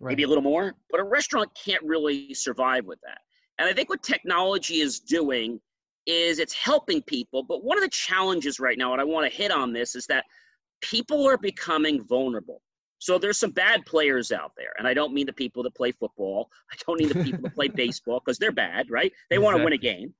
maybe 0.00 0.22
a 0.22 0.28
little 0.28 0.42
more. 0.42 0.74
But 0.90 1.00
a 1.00 1.04
restaurant 1.04 1.50
can't 1.54 1.82
really 1.82 2.34
survive 2.34 2.84
with 2.84 3.00
that. 3.02 3.18
And 3.58 3.68
I 3.68 3.72
think 3.72 3.88
what 3.88 4.02
technology 4.02 4.80
is 4.80 5.00
doing 5.00 5.60
is 6.06 6.38
it's 6.38 6.54
helping 6.54 7.02
people. 7.02 7.42
But 7.42 7.62
one 7.64 7.76
of 7.76 7.82
the 7.82 7.90
challenges 7.90 8.58
right 8.60 8.78
now, 8.78 8.92
and 8.92 9.00
I 9.00 9.04
want 9.04 9.30
to 9.30 9.36
hit 9.36 9.50
on 9.50 9.72
this, 9.72 9.94
is 9.94 10.06
that 10.06 10.24
people 10.80 11.26
are 11.28 11.36
becoming 11.36 12.02
vulnerable. 12.02 12.62
So 13.00 13.18
there's 13.18 13.38
some 13.38 13.50
bad 13.50 13.86
players 13.86 14.30
out 14.30 14.52
there, 14.58 14.72
and 14.78 14.86
I 14.86 14.92
don't 14.92 15.14
mean 15.14 15.24
the 15.24 15.32
people 15.32 15.62
that 15.62 15.74
play 15.74 15.90
football. 15.90 16.50
I 16.70 16.76
don't 16.86 17.00
mean 17.00 17.08
the 17.08 17.24
people 17.24 17.42
that 17.42 17.54
play 17.54 17.68
baseball 17.74 18.20
because 18.24 18.36
they're 18.36 18.52
bad, 18.52 18.90
right? 18.90 19.10
They 19.30 19.36
exactly. 19.36 19.44
want 19.44 19.56
to 19.56 19.64
win 19.64 19.72
a 19.72 19.78
game. 19.78 20.14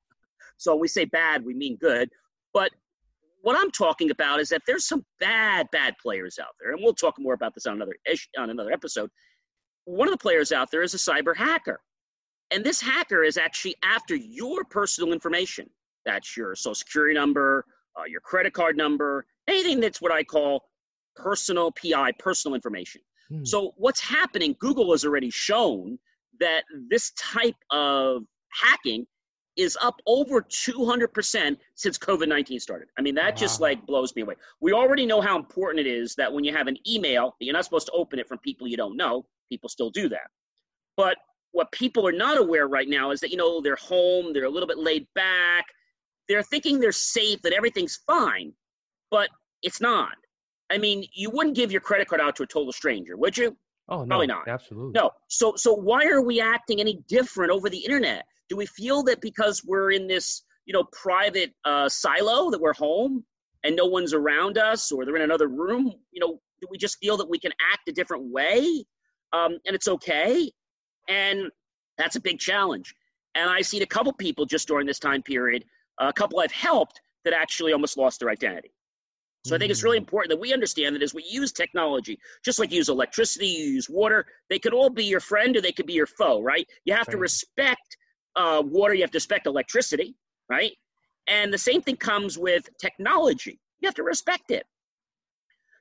So 0.56 0.72
when 0.72 0.80
we 0.80 0.88
say 0.88 1.04
bad, 1.04 1.44
we 1.44 1.52
mean 1.52 1.76
good. 1.76 2.08
But 2.54 2.70
what 3.42 3.54
I'm 3.58 3.70
talking 3.70 4.10
about 4.10 4.40
is 4.40 4.48
that 4.48 4.62
there's 4.66 4.86
some 4.86 5.04
bad, 5.20 5.66
bad 5.72 5.94
players 6.00 6.38
out 6.38 6.54
there, 6.58 6.72
and 6.72 6.82
we'll 6.82 6.94
talk 6.94 7.16
more 7.18 7.34
about 7.34 7.54
this 7.54 7.66
on 7.66 7.74
another 7.74 7.94
on 8.38 8.48
another 8.48 8.72
episode. 8.72 9.10
One 9.84 10.08
of 10.08 10.12
the 10.12 10.18
players 10.18 10.50
out 10.50 10.70
there 10.70 10.82
is 10.82 10.94
a 10.94 10.96
cyber 10.96 11.36
hacker, 11.36 11.80
and 12.50 12.64
this 12.64 12.80
hacker 12.80 13.22
is 13.22 13.36
actually 13.36 13.76
after 13.84 14.16
your 14.16 14.64
personal 14.64 15.12
information. 15.12 15.68
That's 16.06 16.34
your 16.34 16.54
social 16.54 16.74
security 16.74 17.14
number, 17.14 17.66
uh, 17.94 18.04
your 18.04 18.22
credit 18.22 18.54
card 18.54 18.78
number, 18.78 19.26
anything 19.46 19.80
that's 19.80 20.00
what 20.00 20.12
I 20.12 20.24
call 20.24 20.64
personal 21.16 21.72
PI, 21.72 22.12
personal 22.18 22.54
information. 22.54 23.00
Hmm. 23.28 23.44
So 23.44 23.74
what's 23.76 24.00
happening? 24.00 24.56
Google 24.58 24.90
has 24.92 25.04
already 25.04 25.30
shown 25.30 25.98
that 26.40 26.64
this 26.88 27.12
type 27.12 27.56
of 27.70 28.22
hacking 28.50 29.06
is 29.56 29.76
up 29.82 30.00
over 30.06 30.42
200% 30.42 31.56
since 31.74 31.98
COVID-19 31.98 32.60
started. 32.60 32.88
I 32.98 33.02
mean, 33.02 33.14
that 33.16 33.34
wow. 33.34 33.36
just 33.36 33.60
like 33.60 33.84
blows 33.86 34.14
me 34.14 34.22
away. 34.22 34.34
We 34.60 34.72
already 34.72 35.04
know 35.06 35.20
how 35.20 35.36
important 35.36 35.86
it 35.86 35.90
is 35.90 36.14
that 36.14 36.32
when 36.32 36.44
you 36.44 36.54
have 36.54 36.66
an 36.66 36.76
email, 36.88 37.36
you're 37.40 37.52
not 37.52 37.64
supposed 37.64 37.86
to 37.86 37.92
open 37.92 38.18
it 38.18 38.28
from 38.28 38.38
people 38.38 38.66
you 38.66 38.76
don't 38.76 38.96
know. 38.96 39.26
People 39.50 39.68
still 39.68 39.90
do 39.90 40.08
that. 40.08 40.30
But 40.96 41.18
what 41.52 41.70
people 41.72 42.06
are 42.06 42.12
not 42.12 42.38
aware 42.38 42.68
right 42.68 42.88
now 42.88 43.10
is 43.10 43.20
that, 43.20 43.30
you 43.30 43.36
know, 43.36 43.60
they're 43.60 43.76
home, 43.76 44.32
they're 44.32 44.44
a 44.44 44.50
little 44.50 44.68
bit 44.68 44.78
laid 44.78 45.06
back, 45.14 45.66
they're 46.28 46.42
thinking 46.42 46.78
they're 46.78 46.92
safe, 46.92 47.42
that 47.42 47.52
everything's 47.52 47.98
fine, 48.06 48.52
but 49.10 49.28
it's 49.62 49.80
not. 49.80 50.14
I 50.70 50.78
mean, 50.78 51.04
you 51.12 51.30
wouldn't 51.30 51.56
give 51.56 51.72
your 51.72 51.80
credit 51.80 52.08
card 52.08 52.20
out 52.20 52.36
to 52.36 52.44
a 52.44 52.46
total 52.46 52.72
stranger, 52.72 53.16
would 53.16 53.36
you? 53.36 53.56
Oh, 53.88 54.02
no, 54.02 54.06
probably 54.06 54.28
not. 54.28 54.46
Absolutely. 54.46 54.92
No. 54.92 55.10
So, 55.28 55.54
so 55.56 55.74
why 55.74 56.06
are 56.06 56.22
we 56.22 56.40
acting 56.40 56.80
any 56.80 57.00
different 57.08 57.50
over 57.50 57.68
the 57.68 57.78
internet? 57.78 58.24
Do 58.48 58.56
we 58.56 58.66
feel 58.66 59.02
that 59.04 59.20
because 59.20 59.64
we're 59.64 59.90
in 59.90 60.06
this, 60.06 60.42
you 60.64 60.72
know, 60.72 60.84
private 60.92 61.52
uh, 61.64 61.88
silo 61.88 62.50
that 62.50 62.60
we're 62.60 62.74
home 62.74 63.24
and 63.64 63.74
no 63.74 63.86
one's 63.86 64.14
around 64.14 64.58
us, 64.58 64.92
or 64.92 65.04
they're 65.04 65.16
in 65.16 65.22
another 65.22 65.48
room? 65.48 65.92
You 66.12 66.20
know, 66.20 66.40
do 66.60 66.68
we 66.70 66.78
just 66.78 66.98
feel 66.98 67.16
that 67.16 67.28
we 67.28 67.38
can 67.38 67.52
act 67.72 67.88
a 67.88 67.92
different 67.92 68.30
way, 68.30 68.84
um, 69.32 69.58
and 69.66 69.74
it's 69.74 69.88
okay? 69.88 70.50
And 71.08 71.50
that's 71.98 72.16
a 72.16 72.20
big 72.20 72.38
challenge. 72.38 72.94
And 73.34 73.50
I've 73.50 73.66
seen 73.66 73.82
a 73.82 73.86
couple 73.86 74.12
people 74.12 74.46
just 74.46 74.68
during 74.68 74.86
this 74.86 74.98
time 74.98 75.22
period, 75.22 75.64
a 75.98 76.12
couple 76.12 76.40
I've 76.40 76.52
helped 76.52 77.00
that 77.24 77.32
actually 77.32 77.72
almost 77.72 77.96
lost 77.96 78.20
their 78.20 78.30
identity. 78.30 78.72
So 79.44 79.56
I 79.56 79.58
think 79.58 79.70
it's 79.70 79.82
really 79.82 79.98
mm. 79.98 80.02
important 80.02 80.30
that 80.30 80.40
we 80.40 80.52
understand 80.52 80.94
that 80.94 81.02
as 81.02 81.14
we 81.14 81.24
use 81.24 81.50
technology, 81.50 82.18
just 82.44 82.58
like 82.58 82.70
you 82.70 82.76
use 82.76 82.90
electricity, 82.90 83.46
you 83.46 83.70
use 83.70 83.88
water, 83.88 84.26
they 84.50 84.58
could 84.58 84.74
all 84.74 84.90
be 84.90 85.04
your 85.04 85.20
friend 85.20 85.56
or 85.56 85.62
they 85.62 85.72
could 85.72 85.86
be 85.86 85.94
your 85.94 86.06
foe, 86.06 86.42
right? 86.42 86.66
You 86.84 86.92
have 86.92 87.08
right. 87.08 87.12
to 87.12 87.18
respect 87.18 87.96
uh, 88.36 88.62
water, 88.64 88.92
you 88.92 89.00
have 89.00 89.10
to 89.12 89.16
respect 89.16 89.46
electricity, 89.46 90.14
right? 90.50 90.72
And 91.26 91.52
the 91.52 91.58
same 91.58 91.80
thing 91.80 91.96
comes 91.96 92.38
with 92.38 92.68
technology. 92.78 93.58
You 93.80 93.86
have 93.86 93.94
to 93.94 94.02
respect 94.02 94.50
it. 94.50 94.66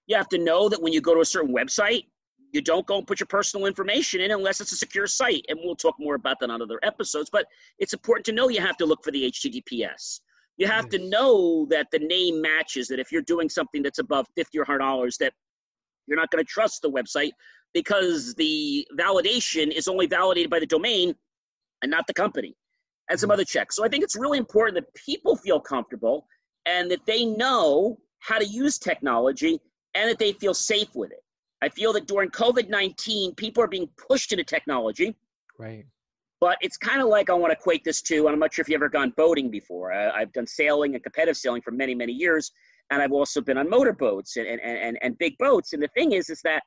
You 0.07 0.15
have 0.15 0.29
to 0.29 0.37
know 0.37 0.69
that 0.69 0.81
when 0.81 0.93
you 0.93 1.01
go 1.01 1.13
to 1.13 1.21
a 1.21 1.25
certain 1.25 1.53
website, 1.53 2.05
you 2.51 2.61
don't 2.61 2.85
go 2.87 2.97
and 2.97 3.05
put 3.05 3.19
your 3.19 3.27
personal 3.27 3.67
information 3.67 4.21
in 4.21 4.31
unless 4.31 4.61
it's 4.61 4.71
a 4.71 4.77
secure 4.77 5.05
site. 5.05 5.45
And 5.49 5.59
we'll 5.61 5.75
talk 5.75 5.95
more 5.99 6.15
about 6.15 6.39
that 6.39 6.49
on 6.49 6.61
other 6.61 6.79
episodes. 6.81 7.29
But 7.29 7.45
it's 7.77 7.93
important 7.93 8.25
to 8.27 8.31
know 8.31 8.47
you 8.47 8.61
have 8.61 8.77
to 8.77 8.85
look 8.85 9.03
for 9.03 9.11
the 9.11 9.29
HTTPS. 9.29 10.21
You 10.59 10.67
have 10.67 10.87
yes. 10.91 10.99
to 11.01 11.09
know 11.09 11.65
that 11.69 11.87
the 11.89 11.99
name 11.99 12.41
matches, 12.41 12.89
that 12.89 12.99
if 12.99 13.13
you're 13.13 13.21
doing 13.21 13.47
something 13.47 13.81
that's 13.81 13.99
above 13.99 14.27
50 14.35 14.59
or 14.59 14.65
$100, 14.65 15.17
that 15.19 15.33
you're 16.05 16.17
not 16.17 16.29
going 16.31 16.43
to 16.43 16.47
trust 16.47 16.81
the 16.81 16.91
website 16.91 17.31
because 17.73 18.35
the 18.35 18.85
validation 18.99 19.71
is 19.71 19.87
only 19.87 20.05
validated 20.05 20.49
by 20.49 20.59
the 20.59 20.65
domain 20.65 21.15
and 21.81 21.89
not 21.89 22.07
the 22.07 22.13
company 22.13 22.55
and 23.09 23.17
some 23.17 23.27
mm-hmm. 23.27 23.35
other 23.35 23.45
checks. 23.45 23.77
So 23.77 23.85
I 23.85 23.87
think 23.87 24.03
it's 24.03 24.17
really 24.17 24.37
important 24.37 24.75
that 24.75 24.93
people 24.95 25.37
feel 25.37 25.61
comfortable 25.61 26.27
and 26.65 26.91
that 26.91 27.05
they 27.05 27.23
know 27.23 27.97
how 28.19 28.37
to 28.37 28.45
use 28.45 28.77
technology 28.77 29.61
and 29.95 30.09
that 30.09 30.19
they 30.19 30.33
feel 30.33 30.53
safe 30.53 30.93
with 30.93 31.11
it. 31.11 31.23
I 31.61 31.69
feel 31.69 31.93
that 31.93 32.05
during 32.05 32.31
COVID 32.31 32.67
19, 32.69 33.33
people 33.35 33.63
are 33.63 33.67
being 33.67 33.87
pushed 34.09 34.33
into 34.33 34.43
technology. 34.43 35.15
Right. 35.57 35.85
But 36.41 36.57
it's 36.61 36.77
kind 36.77 37.01
of 37.01 37.09
like 37.09 37.29
I 37.29 37.33
want 37.33 37.51
to 37.51 37.57
equate 37.57 37.83
this 37.83 38.01
to, 38.03 38.25
and 38.25 38.29
I'm 38.29 38.39
not 38.39 38.53
sure 38.53 38.61
if 38.63 38.69
you've 38.69 38.77
ever 38.77 38.89
gone 38.89 39.13
boating 39.17 39.51
before. 39.51 39.91
I, 39.91 40.19
have 40.19 40.31
done 40.31 40.47
sailing 40.47 40.95
and 40.95 41.03
competitive 41.03 41.35
sailing 41.35 41.61
for 41.61 41.71
many, 41.71 41.93
many 41.93 42.13
years, 42.13 42.51
and 42.91 43.01
I've 43.01 43.11
also 43.11 43.41
been 43.41 43.57
on 43.57 43.69
motorboats 43.69 44.37
and, 44.37 44.47
and, 44.47 44.61
and, 44.61 44.97
and 45.01 45.17
big 45.17 45.37
boats. 45.37 45.73
And 45.73 45.83
the 45.83 45.89
thing 45.89 46.13
is, 46.13 46.29
is 46.29 46.41
that 46.43 46.63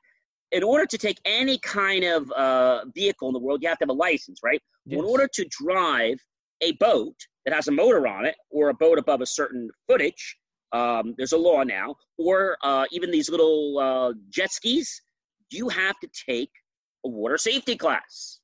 in 0.51 0.63
order 0.63 0.85
to 0.85 0.97
take 0.97 1.19
any 1.25 1.57
kind 1.59 2.03
of 2.03 2.31
uh, 2.31 2.85
vehicle 2.93 3.27
in 3.29 3.33
the 3.33 3.39
world, 3.39 3.63
you 3.63 3.69
have 3.69 3.79
to 3.79 3.83
have 3.83 3.89
a 3.89 3.93
license, 3.93 4.39
right? 4.43 4.61
Yes. 4.85 4.99
In 4.99 5.05
order 5.05 5.27
to 5.33 5.45
drive 5.49 6.17
a 6.61 6.73
boat 6.73 7.15
that 7.45 7.53
has 7.53 7.67
a 7.67 7.71
motor 7.71 8.07
on 8.07 8.25
it 8.25 8.35
or 8.51 8.69
a 8.69 8.73
boat 8.73 8.99
above 8.99 9.21
a 9.21 9.25
certain 9.25 9.69
footage, 9.87 10.37
um, 10.71 11.15
there's 11.17 11.33
a 11.33 11.37
law 11.37 11.63
now, 11.63 11.95
or 12.17 12.57
uh, 12.63 12.85
even 12.91 13.11
these 13.11 13.29
little 13.29 13.79
uh, 13.79 14.13
jet 14.29 14.51
skis, 14.51 15.01
you 15.49 15.69
have 15.69 15.99
to 15.99 16.09
take 16.29 16.51
a 17.05 17.09
water 17.09 17.37
safety 17.37 17.75
class. 17.75 18.39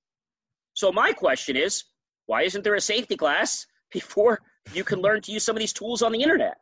So 0.80 0.94
my 0.94 1.12
question 1.12 1.58
is, 1.58 1.84
why 2.28 2.44
isn't 2.44 2.64
there 2.64 2.76
a 2.76 2.80
safety 2.80 3.18
class 3.18 3.68
before 3.92 4.40
you 4.74 4.86
can 4.86 5.02
learn 5.02 5.22
to 5.24 5.32
use 5.34 5.44
some 5.44 5.58
of 5.58 5.60
these 5.60 5.74
tools 5.74 6.02
on 6.02 6.14
the 6.14 6.22
internet? 6.22 6.56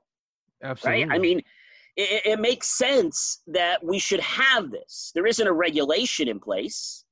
Absolutely. 0.64 1.06
Right? 1.06 1.16
I 1.16 1.20
mean, 1.20 1.44
it, 1.96 2.26
it 2.26 2.40
makes 2.40 2.80
sense 2.80 3.44
that 3.46 3.84
we 3.84 4.00
should 4.00 4.22
have 4.22 4.72
this. 4.72 5.12
There 5.14 5.28
isn't 5.28 5.46
a 5.46 5.54
regulation 5.54 6.28
in 6.28 6.40
place. 6.40 7.06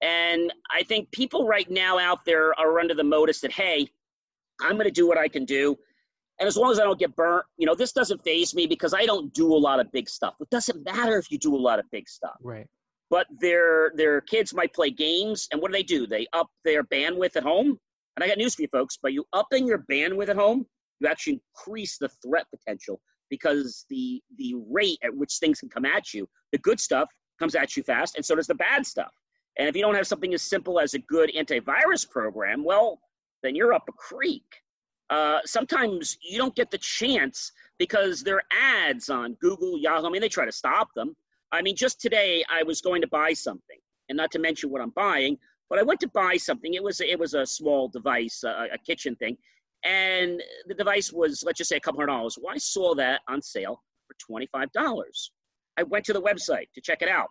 And 0.00 0.52
I 0.70 0.84
think 0.84 1.10
people 1.10 1.48
right 1.48 1.68
now 1.68 1.98
out 1.98 2.24
there 2.24 2.56
are 2.56 2.78
under 2.78 2.94
the 2.94 3.02
modus 3.02 3.40
that, 3.40 3.50
hey, 3.50 3.88
I'm 4.60 4.74
going 4.74 4.84
to 4.84 4.92
do 4.92 5.08
what 5.08 5.18
I 5.18 5.26
can 5.26 5.44
do. 5.44 5.76
And 6.38 6.46
as 6.46 6.56
long 6.56 6.70
as 6.70 6.78
I 6.78 6.84
don't 6.84 7.00
get 7.00 7.16
burnt, 7.16 7.46
you 7.56 7.66
know, 7.66 7.74
this 7.74 7.90
doesn't 7.90 8.22
phase 8.22 8.54
me 8.54 8.68
because 8.68 8.94
I 8.94 9.06
don't 9.06 9.34
do 9.34 9.52
a 9.52 9.58
lot 9.58 9.80
of 9.80 9.90
big 9.90 10.08
stuff. 10.08 10.34
It 10.40 10.50
doesn't 10.50 10.84
matter 10.84 11.18
if 11.18 11.32
you 11.32 11.38
do 11.38 11.56
a 11.56 11.58
lot 11.58 11.80
of 11.80 11.90
big 11.90 12.08
stuff. 12.08 12.36
Right 12.40 12.68
but 13.10 13.26
their 13.40 13.92
their 13.96 14.20
kids 14.20 14.54
might 14.54 14.72
play 14.72 14.90
games 14.90 15.48
and 15.52 15.60
what 15.60 15.70
do 15.70 15.76
they 15.76 15.82
do? 15.82 16.06
They 16.06 16.26
up 16.32 16.48
their 16.64 16.84
bandwidth 16.84 17.36
at 17.36 17.42
home? 17.42 17.78
And 18.16 18.22
i 18.22 18.28
got 18.28 18.38
news 18.38 18.54
for 18.54 18.62
you 18.62 18.68
folks 18.68 18.96
by 18.96 19.08
you 19.08 19.24
upping 19.32 19.66
your 19.66 19.84
bandwidth 19.90 20.28
at 20.28 20.36
home 20.36 20.66
you 21.00 21.08
actually 21.08 21.40
increase 21.56 21.98
the 21.98 22.08
threat 22.08 22.46
potential 22.50 23.00
because 23.30 23.84
the 23.90 24.22
the 24.38 24.54
rate 24.70 24.98
at 25.02 25.14
which 25.14 25.38
things 25.38 25.60
can 25.60 25.68
come 25.68 25.84
at 25.84 26.14
you 26.14 26.28
the 26.52 26.58
good 26.58 26.78
stuff 26.78 27.08
comes 27.38 27.54
at 27.54 27.76
you 27.76 27.82
fast 27.82 28.16
and 28.16 28.24
so 28.24 28.34
does 28.34 28.46
the 28.46 28.54
bad 28.54 28.86
stuff. 28.86 29.12
And 29.58 29.68
if 29.68 29.76
you 29.76 29.82
don't 29.82 29.94
have 29.94 30.06
something 30.06 30.34
as 30.34 30.42
simple 30.42 30.80
as 30.80 30.94
a 30.94 30.98
good 31.00 31.32
antivirus 31.36 32.08
program 32.08 32.64
well 32.64 33.00
then 33.42 33.54
you're 33.54 33.74
up 33.74 33.84
a 33.88 33.92
creek. 33.92 34.44
Uh, 35.10 35.38
sometimes 35.44 36.16
you 36.22 36.38
don't 36.38 36.56
get 36.56 36.70
the 36.70 36.78
chance 36.78 37.52
because 37.78 38.22
there 38.22 38.36
are 38.36 38.44
ads 38.50 39.10
on 39.10 39.34
google 39.34 39.78
yahoo 39.78 40.06
i 40.06 40.10
mean 40.10 40.20
they 40.20 40.28
try 40.28 40.46
to 40.46 40.52
stop 40.52 40.88
them 40.94 41.14
I 41.54 41.62
mean, 41.62 41.76
just 41.76 42.00
today 42.00 42.44
I 42.50 42.62
was 42.62 42.80
going 42.80 43.00
to 43.02 43.08
buy 43.08 43.32
something, 43.32 43.78
and 44.08 44.16
not 44.16 44.30
to 44.32 44.38
mention 44.38 44.70
what 44.70 44.80
I'm 44.80 44.90
buying, 44.90 45.38
but 45.70 45.78
I 45.78 45.82
went 45.82 46.00
to 46.00 46.08
buy 46.08 46.36
something. 46.36 46.74
It 46.74 46.82
was 46.82 47.00
it 47.00 47.18
was 47.18 47.34
a 47.34 47.46
small 47.46 47.88
device, 47.88 48.42
a, 48.44 48.68
a 48.72 48.78
kitchen 48.78 49.16
thing, 49.16 49.36
and 49.84 50.42
the 50.66 50.74
device 50.74 51.12
was 51.12 51.42
let's 51.46 51.58
just 51.58 51.70
say 51.70 51.76
a 51.76 51.80
couple 51.80 52.00
hundred 52.00 52.12
dollars. 52.12 52.38
Well, 52.40 52.54
I 52.54 52.58
saw 52.58 52.94
that 52.96 53.20
on 53.28 53.40
sale 53.40 53.80
for 54.06 54.16
twenty 54.18 54.46
five 54.46 54.70
dollars. 54.72 55.30
I 55.76 55.82
went 55.82 56.04
to 56.06 56.12
the 56.12 56.22
website 56.22 56.66
to 56.74 56.80
check 56.80 57.02
it 57.02 57.08
out, 57.08 57.28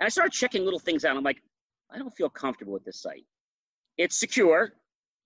and 0.00 0.06
I 0.06 0.10
started 0.10 0.32
checking 0.32 0.64
little 0.64 0.78
things 0.78 1.04
out. 1.04 1.16
I'm 1.16 1.24
like, 1.24 1.42
I 1.90 1.98
don't 1.98 2.14
feel 2.16 2.30
comfortable 2.30 2.72
with 2.72 2.84
this 2.84 3.02
site. 3.02 3.24
It's 3.96 4.18
secure, 4.20 4.72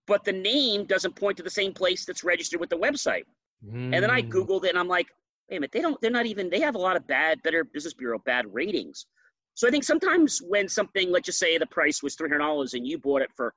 but 0.07 0.25
the 0.25 0.33
name 0.33 0.87
doesn't 0.87 1.17
point 1.17 1.37
to 1.37 1.43
the 1.43 1.50
same 1.50 1.73
place 1.73 2.05
that's 2.05 2.25
registered 2.25 2.61
with 2.61 2.71
the 2.71 2.79
website. 2.79 3.25
Mm. 3.64 3.95
And 3.95 4.02
then 4.02 4.11
I 4.11 4.23
hmm. 4.23 4.31
Googled 4.31 4.64
it 4.64 4.71
and 4.71 4.79
I'm 4.79 4.88
like, 4.88 5.07
wait 5.52 5.59
a 5.59 5.61
minute, 5.61 5.73
they 5.73 5.82
don't, 5.82 6.00
they're 6.00 6.11
not 6.11 6.26
even, 6.26 6.49
they 6.49 6.61
have 6.61 6.75
a 6.75 6.78
lot 6.78 6.97
of 6.97 7.06
bad, 7.06 7.42
Better 7.42 7.62
Business 7.62 7.92
Bureau 7.92 8.18
bad 8.25 8.47
ratings. 8.52 9.06
So 9.54 9.68
I 9.68 9.71
think 9.71 9.85
sometimes 9.85 10.40
when 10.40 10.66
something, 10.66 11.11
let's 11.11 11.26
just 11.26 11.38
say 11.38 11.59
the 11.59 11.66
price 11.66 12.02
was 12.02 12.16
$300 12.16 12.73
and 12.73 12.87
you 12.87 12.99
bought 12.99 13.21
it 13.21 13.30
for 13.37 13.52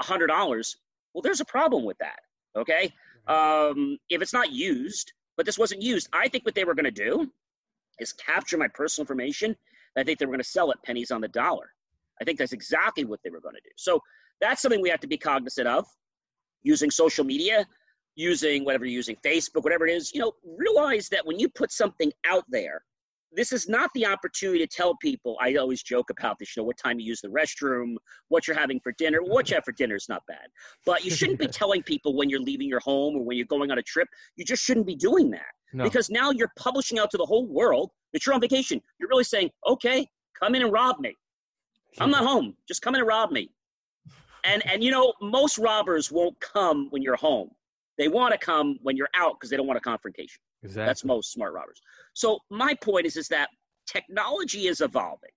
$100, 0.00 0.28
well, 1.12 1.22
there's 1.22 1.40
a 1.40 1.44
problem 1.44 1.84
with 1.84 1.98
that. 1.98 2.20
Okay. 2.56 2.92
Um, 3.26 3.98
if 4.08 4.22
it's 4.22 4.32
not 4.32 4.52
used, 4.52 5.12
but 5.36 5.44
this 5.44 5.58
wasn't 5.58 5.82
used, 5.82 6.08
I 6.12 6.28
think 6.28 6.44
what 6.44 6.54
they 6.54 6.64
were 6.64 6.74
going 6.74 6.84
to 6.84 6.90
do 6.92 7.28
is 7.98 8.12
capture 8.12 8.56
my 8.56 8.68
personal 8.68 9.04
information. 9.04 9.56
I 9.98 10.04
think 10.04 10.20
they 10.20 10.26
were 10.26 10.32
going 10.32 10.38
to 10.38 10.48
sell 10.48 10.70
it 10.70 10.78
pennies 10.84 11.10
on 11.10 11.20
the 11.20 11.28
dollar. 11.28 11.72
I 12.20 12.24
think 12.24 12.38
that's 12.38 12.52
exactly 12.52 13.04
what 13.04 13.18
they 13.24 13.30
were 13.30 13.40
going 13.40 13.56
to 13.56 13.60
do. 13.60 13.70
So 13.76 14.00
that's 14.40 14.62
something 14.62 14.80
we 14.80 14.88
have 14.88 15.00
to 15.00 15.08
be 15.08 15.16
cognizant 15.16 15.66
of 15.66 15.84
using 16.62 16.92
social 16.92 17.24
media 17.24 17.66
using 18.16 18.64
whatever 18.64 18.84
you're 18.84 18.96
using, 18.96 19.16
Facebook, 19.24 19.62
whatever 19.62 19.86
it 19.86 19.94
is, 19.94 20.12
you 20.14 20.20
know, 20.20 20.32
realize 20.58 21.08
that 21.08 21.24
when 21.24 21.38
you 21.38 21.48
put 21.48 21.72
something 21.72 22.12
out 22.26 22.44
there, 22.48 22.82
this 23.32 23.52
is 23.52 23.68
not 23.68 23.90
the 23.94 24.04
opportunity 24.06 24.58
to 24.58 24.66
tell 24.66 24.96
people. 24.96 25.36
I 25.40 25.54
always 25.54 25.82
joke 25.82 26.10
about 26.10 26.38
this, 26.38 26.56
you 26.56 26.62
know, 26.62 26.66
what 26.66 26.76
time 26.76 26.98
you 26.98 27.06
use 27.06 27.20
the 27.20 27.28
restroom, 27.28 27.94
what 28.28 28.48
you're 28.48 28.56
having 28.56 28.80
for 28.80 28.92
dinner. 28.98 29.22
What 29.22 29.48
you 29.48 29.54
have 29.54 29.64
for 29.64 29.72
dinner 29.72 29.94
is 29.94 30.08
not 30.08 30.22
bad, 30.26 30.48
but 30.84 31.04
you 31.04 31.10
shouldn't 31.10 31.38
be 31.38 31.46
telling 31.60 31.82
people 31.82 32.16
when 32.16 32.28
you're 32.28 32.40
leaving 32.40 32.68
your 32.68 32.80
home 32.80 33.14
or 33.16 33.22
when 33.22 33.36
you're 33.36 33.46
going 33.46 33.70
on 33.70 33.78
a 33.78 33.82
trip. 33.82 34.08
You 34.36 34.44
just 34.44 34.64
shouldn't 34.64 34.86
be 34.86 34.96
doing 34.96 35.30
that 35.30 35.52
no. 35.72 35.84
because 35.84 36.10
now 36.10 36.30
you're 36.30 36.52
publishing 36.58 36.98
out 36.98 37.10
to 37.12 37.16
the 37.16 37.26
whole 37.26 37.46
world 37.46 37.90
that 38.12 38.26
you're 38.26 38.34
on 38.34 38.40
vacation. 38.40 38.80
You're 38.98 39.08
really 39.08 39.24
saying, 39.24 39.50
okay, 39.66 40.06
come 40.40 40.54
in 40.54 40.62
and 40.62 40.72
rob 40.72 40.98
me. 40.98 41.16
I'm 41.98 42.10
not 42.10 42.24
home. 42.24 42.56
Just 42.66 42.82
come 42.82 42.94
in 42.94 43.00
and 43.00 43.08
rob 43.08 43.30
me. 43.30 43.50
And 44.44 44.66
and 44.66 44.82
you 44.82 44.90
know, 44.90 45.12
most 45.20 45.58
robbers 45.58 46.10
won't 46.10 46.38
come 46.40 46.88
when 46.90 47.02
you're 47.02 47.16
home. 47.16 47.50
They 48.00 48.08
want 48.08 48.32
to 48.32 48.38
come 48.38 48.78
when 48.82 48.96
you're 48.96 49.10
out 49.14 49.34
because 49.34 49.50
they 49.50 49.58
don't 49.58 49.66
want 49.66 49.76
a 49.76 49.82
confrontation. 49.82 50.40
Exactly. 50.62 50.86
That's 50.86 51.04
most 51.04 51.32
smart 51.32 51.52
robbers. 51.52 51.82
So 52.14 52.38
my 52.50 52.72
point 52.72 53.04
is 53.04 53.18
is 53.18 53.28
that 53.28 53.50
technology 53.86 54.68
is 54.68 54.80
evolving. 54.80 55.28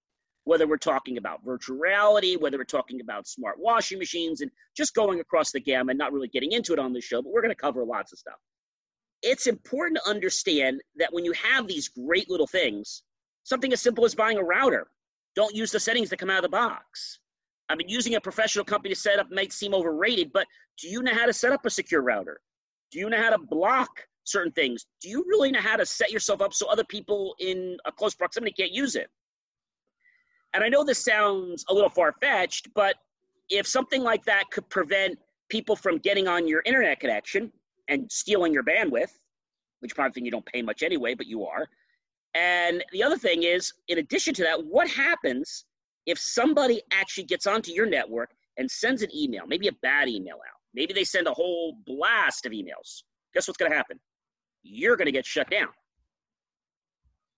Whether 0.46 0.66
we're 0.66 0.78
talking 0.78 1.18
about 1.18 1.44
virtual 1.44 1.78
reality, 1.78 2.38
whether 2.38 2.58
we're 2.58 2.64
talking 2.64 3.02
about 3.02 3.28
smart 3.28 3.58
washing 3.60 4.00
machines, 4.00 4.40
and 4.40 4.50
just 4.78 4.96
going 4.96 5.20
across 5.20 5.52
the 5.52 5.60
gamut, 5.60 5.98
not 5.98 6.14
really 6.14 6.30
getting 6.30 6.54
into 6.54 6.72
it 6.72 6.80
on 6.80 6.94
the 6.94 7.02
show, 7.02 7.22
but 7.22 7.34
we're 7.34 7.42
going 7.42 7.54
to 7.54 7.62
cover 7.62 7.84
lots 7.84 8.14
of 8.14 8.20
stuff. 8.20 8.40
It's 9.24 9.46
important 9.46 10.00
to 10.02 10.10
understand 10.10 10.80
that 10.96 11.12
when 11.12 11.26
you 11.26 11.34
have 11.34 11.68
these 11.68 11.90
great 11.90 12.30
little 12.30 12.48
things, 12.48 13.04
something 13.44 13.74
as 13.74 13.82
simple 13.82 14.06
as 14.06 14.16
buying 14.16 14.38
a 14.38 14.44
router, 14.44 14.88
don't 15.36 15.54
use 15.54 15.72
the 15.72 15.82
settings 15.82 16.10
that 16.12 16.18
come 16.18 16.30
out 16.30 16.38
of 16.38 16.44
the 16.44 16.50
box. 16.50 17.20
I 17.68 17.76
mean, 17.76 17.90
using 17.90 18.16
a 18.16 18.22
professional 18.22 18.64
company 18.64 18.94
to 18.94 19.00
set 19.00 19.20
up 19.20 19.28
might 19.32 19.52
seem 19.52 19.74
overrated, 19.74 20.32
but 20.32 20.48
do 20.80 20.88
you 20.88 21.04
know 21.04 21.14
how 21.14 21.26
to 21.26 21.34
set 21.34 21.52
up 21.52 21.66
a 21.66 21.70
secure 21.70 22.02
router? 22.02 22.40
Do 22.94 23.00
you 23.00 23.10
know 23.10 23.22
how 23.22 23.32
to 23.32 23.40
block 23.40 23.90
certain 24.24 24.52
things. 24.52 24.86
Do 25.02 25.10
you 25.10 25.24
really 25.28 25.52
know 25.52 25.60
how 25.60 25.76
to 25.76 25.86
set 25.86 26.12
yourself 26.12 26.42
up 26.42 26.54
so 26.54 26.68
other 26.68 26.84
people 26.84 27.36
in 27.40 27.78
a 27.86 27.92
close 27.92 28.16
proximity 28.16 28.54
can't 28.54 28.72
use 28.72 28.96
it? 28.96 29.10
And 30.54 30.64
I 30.64 30.70
know 30.70 30.84
this 30.84 31.04
sounds 31.04 31.66
a 31.70 31.74
little 31.74 31.90
far 31.90 32.14
fetched, 32.22 32.74
but 32.74 32.96
if 33.50 33.68
something 33.68 34.04
like 34.04 34.24
that 34.26 34.44
could 34.52 34.70
prevent 34.70 35.18
people 35.50 35.76
from 35.76 35.98
getting 35.98 36.28
on 36.28 36.48
your 36.48 36.62
internet 36.66 37.00
connection 37.00 37.52
and 37.88 38.10
stealing 38.12 38.54
your 38.54 38.64
bandwidth, 38.64 39.12
which 39.80 39.96
probably 39.96 40.24
you 40.24 40.32
don't 40.32 40.46
pay 40.46 40.62
much 40.62 40.84
anyway, 40.84 41.14
but 41.14 41.28
you 41.28 41.46
are. 41.46 41.68
And 42.36 42.84
the 42.92 43.04
other 43.04 43.18
thing 43.18 43.44
is, 43.44 43.74
in 43.90 43.98
addition 43.98 44.34
to 44.36 44.44
that, 44.44 44.64
what 44.64 44.88
happens 44.88 45.66
if 46.06 46.18
somebody 46.20 46.82
actually 46.92 47.26
gets 47.26 47.46
onto 47.48 47.72
your 47.72 47.86
network 47.86 48.32
and 48.58 48.70
sends 48.70 49.02
an 49.02 49.10
email, 49.16 49.46
maybe 49.48 49.68
a 49.68 49.74
bad 49.82 50.08
email 50.08 50.36
out? 50.36 50.53
Maybe 50.74 50.94
they 50.94 51.04
send 51.04 51.28
a 51.28 51.34
whole 51.34 51.78
blast 51.86 52.46
of 52.46 52.52
emails. 52.52 53.04
Guess 53.34 53.48
what's 53.48 53.58
going 53.58 53.72
to 53.72 53.78
happen? 53.78 54.00
you're 54.64 54.96
going 54.96 55.06
to 55.06 55.12
get 55.12 55.26
shut 55.26 55.50
down. 55.50 55.68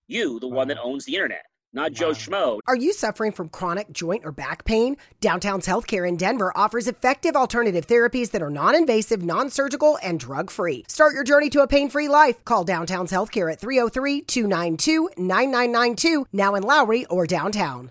You, 0.08 0.38
the 0.38 0.48
one 0.48 0.68
that 0.68 0.78
owns 0.80 1.04
the 1.04 1.14
internet, 1.14 1.44
not 1.72 1.92
Joe 1.92 2.10
Schmo. 2.10 2.60
Are 2.68 2.76
you 2.76 2.92
suffering 2.92 3.32
from 3.32 3.48
chronic 3.48 3.90
joint 3.90 4.24
or 4.24 4.30
back 4.30 4.64
pain? 4.64 4.96
Downtown's 5.20 5.66
Healthcare 5.66 6.08
in 6.08 6.16
Denver 6.16 6.56
offers 6.56 6.86
effective 6.86 7.34
alternative 7.34 7.86
therapies 7.88 8.30
that 8.30 8.40
are 8.42 8.50
non 8.50 8.76
invasive, 8.76 9.24
non 9.24 9.50
surgical, 9.50 9.98
and 10.02 10.20
drug 10.20 10.50
free. 10.50 10.84
Start 10.88 11.14
your 11.14 11.24
journey 11.24 11.50
to 11.50 11.62
a 11.62 11.66
pain 11.66 11.90
free 11.90 12.08
life. 12.08 12.44
Call 12.44 12.62
Downtown's 12.62 13.10
Healthcare 13.10 13.52
at 13.52 13.58
303 13.58 14.22
292 14.22 15.10
9992, 15.16 16.26
now 16.32 16.54
in 16.54 16.62
Lowry 16.62 17.04
or 17.06 17.26
downtown. 17.26 17.90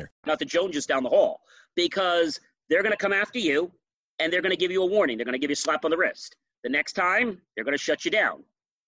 not 0.25 0.39
the 0.39 0.45
Joneses 0.45 0.85
down 0.85 1.03
the 1.03 1.09
hall, 1.09 1.41
because 1.75 2.39
they're 2.69 2.83
going 2.83 2.93
to 2.93 2.97
come 2.97 3.13
after 3.13 3.39
you 3.39 3.71
and 4.19 4.31
they're 4.31 4.41
going 4.41 4.51
to 4.51 4.57
give 4.57 4.71
you 4.71 4.83
a 4.83 4.85
warning. 4.85 5.17
They're 5.17 5.25
going 5.25 5.33
to 5.33 5.39
give 5.39 5.49
you 5.49 5.53
a 5.53 5.57
slap 5.57 5.83
on 5.85 5.91
the 5.91 5.97
wrist. 5.97 6.35
The 6.63 6.69
next 6.69 6.93
time, 6.93 7.41
they're 7.55 7.65
going 7.65 7.77
to 7.77 7.83
shut 7.83 8.05
you 8.05 8.11
down. 8.11 8.43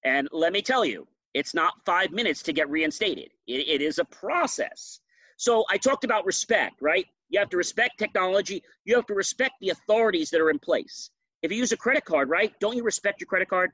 And 0.06 0.28
let 0.32 0.54
me 0.54 0.62
tell 0.62 0.86
you, 0.86 1.08
it's 1.34 1.54
not 1.54 1.74
five 1.86 2.12
minutes 2.12 2.44
to 2.44 2.54
get 2.54 2.70
reinstated, 2.70 3.30
it, 3.48 3.68
it 3.68 3.82
is 3.82 4.00
a 4.00 4.06
process. 4.06 5.00
So 5.38 5.66
I 5.70 5.78
talked 5.78 6.04
about 6.04 6.26
respect, 6.26 6.76
right? 6.82 7.06
You 7.30 7.40
have 7.40 7.50
to 7.50 7.58
respect 7.58 7.98
technology, 7.98 8.64
you 8.86 8.96
have 8.96 9.08
to 9.08 9.16
respect 9.16 9.56
the 9.60 9.70
authorities 9.70 10.30
that 10.30 10.40
are 10.40 10.52
in 10.52 10.60
place. 10.60 11.10
If 11.42 11.52
you 11.52 11.58
use 11.58 11.72
a 11.72 11.78
credit 11.78 12.06
card, 12.06 12.30
right? 12.30 12.54
Don't 12.60 12.78
you 12.78 12.84
respect 12.84 13.20
your 13.20 13.28
credit 13.28 13.50
card? 13.50 13.72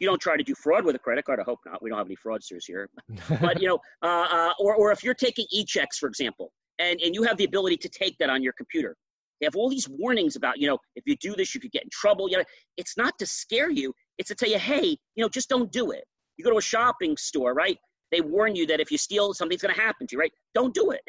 You 0.00 0.08
don't 0.08 0.20
try 0.20 0.36
to 0.36 0.42
do 0.42 0.54
fraud 0.54 0.84
with 0.84 0.96
a 0.96 0.98
credit 0.98 1.24
card. 1.24 1.40
I 1.40 1.42
hope 1.42 1.60
not. 1.66 1.82
We 1.82 1.90
don't 1.90 1.98
have 1.98 2.06
any 2.06 2.16
fraudsters 2.16 2.64
here. 2.66 2.88
but 3.40 3.60
you 3.60 3.68
know, 3.68 3.78
uh, 4.02 4.26
uh, 4.30 4.52
or 4.58 4.74
or 4.74 4.92
if 4.92 5.04
you're 5.04 5.12
taking 5.12 5.46
e-checks, 5.50 5.98
for 5.98 6.08
example, 6.08 6.52
and, 6.78 7.00
and 7.00 7.14
you 7.14 7.22
have 7.22 7.36
the 7.36 7.44
ability 7.44 7.76
to 7.78 7.88
take 7.88 8.16
that 8.18 8.30
on 8.30 8.42
your 8.42 8.52
computer. 8.54 8.96
They 9.40 9.46
have 9.46 9.56
all 9.56 9.68
these 9.68 9.88
warnings 9.88 10.36
about, 10.36 10.58
you 10.58 10.68
know, 10.68 10.78
if 10.96 11.04
you 11.06 11.16
do 11.16 11.34
this, 11.34 11.54
you 11.54 11.60
could 11.60 11.72
get 11.72 11.82
in 11.82 11.90
trouble. 11.90 12.28
You 12.28 12.38
know, 12.38 12.44
it's 12.76 12.96
not 12.96 13.18
to 13.18 13.26
scare 13.26 13.70
you, 13.70 13.92
it's 14.18 14.28
to 14.28 14.34
tell 14.34 14.48
you, 14.48 14.58
hey, 14.58 14.96
you 15.16 15.24
know, 15.24 15.28
just 15.28 15.48
don't 15.48 15.70
do 15.72 15.90
it. 15.90 16.04
You 16.36 16.44
go 16.44 16.50
to 16.50 16.58
a 16.58 16.62
shopping 16.62 17.16
store, 17.16 17.54
right? 17.54 17.78
They 18.10 18.20
warn 18.20 18.54
you 18.54 18.66
that 18.66 18.80
if 18.80 18.90
you 18.90 18.98
steal, 18.98 19.34
something's 19.34 19.62
going 19.62 19.74
to 19.74 19.80
happen 19.80 20.06
to 20.06 20.12
you, 20.16 20.20
right? 20.20 20.32
Don't 20.54 20.74
do 20.74 20.90
it. 20.92 21.02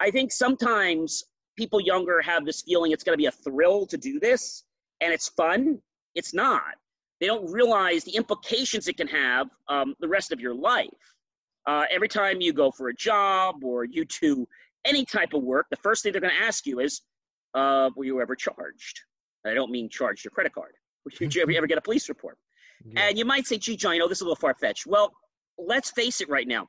I 0.00 0.10
think 0.10 0.32
sometimes 0.32 1.22
people 1.56 1.80
younger 1.80 2.22
have 2.22 2.46
this 2.46 2.62
feeling 2.62 2.92
it's 2.92 3.04
going 3.04 3.14
to 3.14 3.20
be 3.20 3.26
a 3.26 3.30
thrill 3.30 3.86
to 3.86 3.98
do 3.98 4.18
this 4.18 4.64
and 5.00 5.12
it's 5.12 5.28
fun. 5.28 5.78
It's 6.14 6.32
not. 6.32 6.74
They 7.20 7.26
don't 7.26 7.50
realize 7.50 8.04
the 8.04 8.16
implications 8.16 8.88
it 8.88 8.96
can 8.96 9.08
have 9.08 9.48
um, 9.68 9.94
the 10.00 10.08
rest 10.08 10.32
of 10.32 10.40
your 10.40 10.54
life. 10.54 10.88
Uh, 11.66 11.84
every 11.90 12.08
time 12.08 12.40
you 12.40 12.52
go 12.54 12.70
for 12.70 12.88
a 12.88 12.94
job 12.94 13.62
or 13.62 13.84
you 13.84 14.06
do 14.06 14.46
any 14.84 15.04
type 15.04 15.34
of 15.34 15.42
work, 15.42 15.66
the 15.70 15.76
first 15.76 16.02
thing 16.02 16.12
they're 16.12 16.20
going 16.20 16.34
to 16.34 16.46
ask 16.46 16.66
you 16.66 16.80
is, 16.80 17.02
uh, 17.54 17.90
were 17.96 18.04
you 18.04 18.20
ever 18.20 18.34
charged? 18.34 19.00
I 19.46 19.54
don't 19.54 19.70
mean 19.70 19.88
charged 19.88 20.24
your 20.24 20.30
credit 20.30 20.52
card. 20.52 20.72
Did 21.18 21.34
you 21.34 21.42
ever, 21.42 21.52
ever 21.52 21.66
get 21.66 21.78
a 21.78 21.82
police 21.82 22.08
report? 22.08 22.38
Yeah. 22.84 23.08
And 23.08 23.18
you 23.18 23.24
might 23.24 23.46
say, 23.46 23.58
gee, 23.58 23.76
John, 23.76 23.94
you 23.94 24.00
know, 24.00 24.08
this 24.08 24.18
is 24.18 24.22
a 24.22 24.24
little 24.24 24.36
far 24.36 24.54
fetched. 24.54 24.86
Well, 24.86 25.12
let's 25.58 25.90
face 25.90 26.20
it 26.20 26.28
right 26.28 26.46
now. 26.46 26.68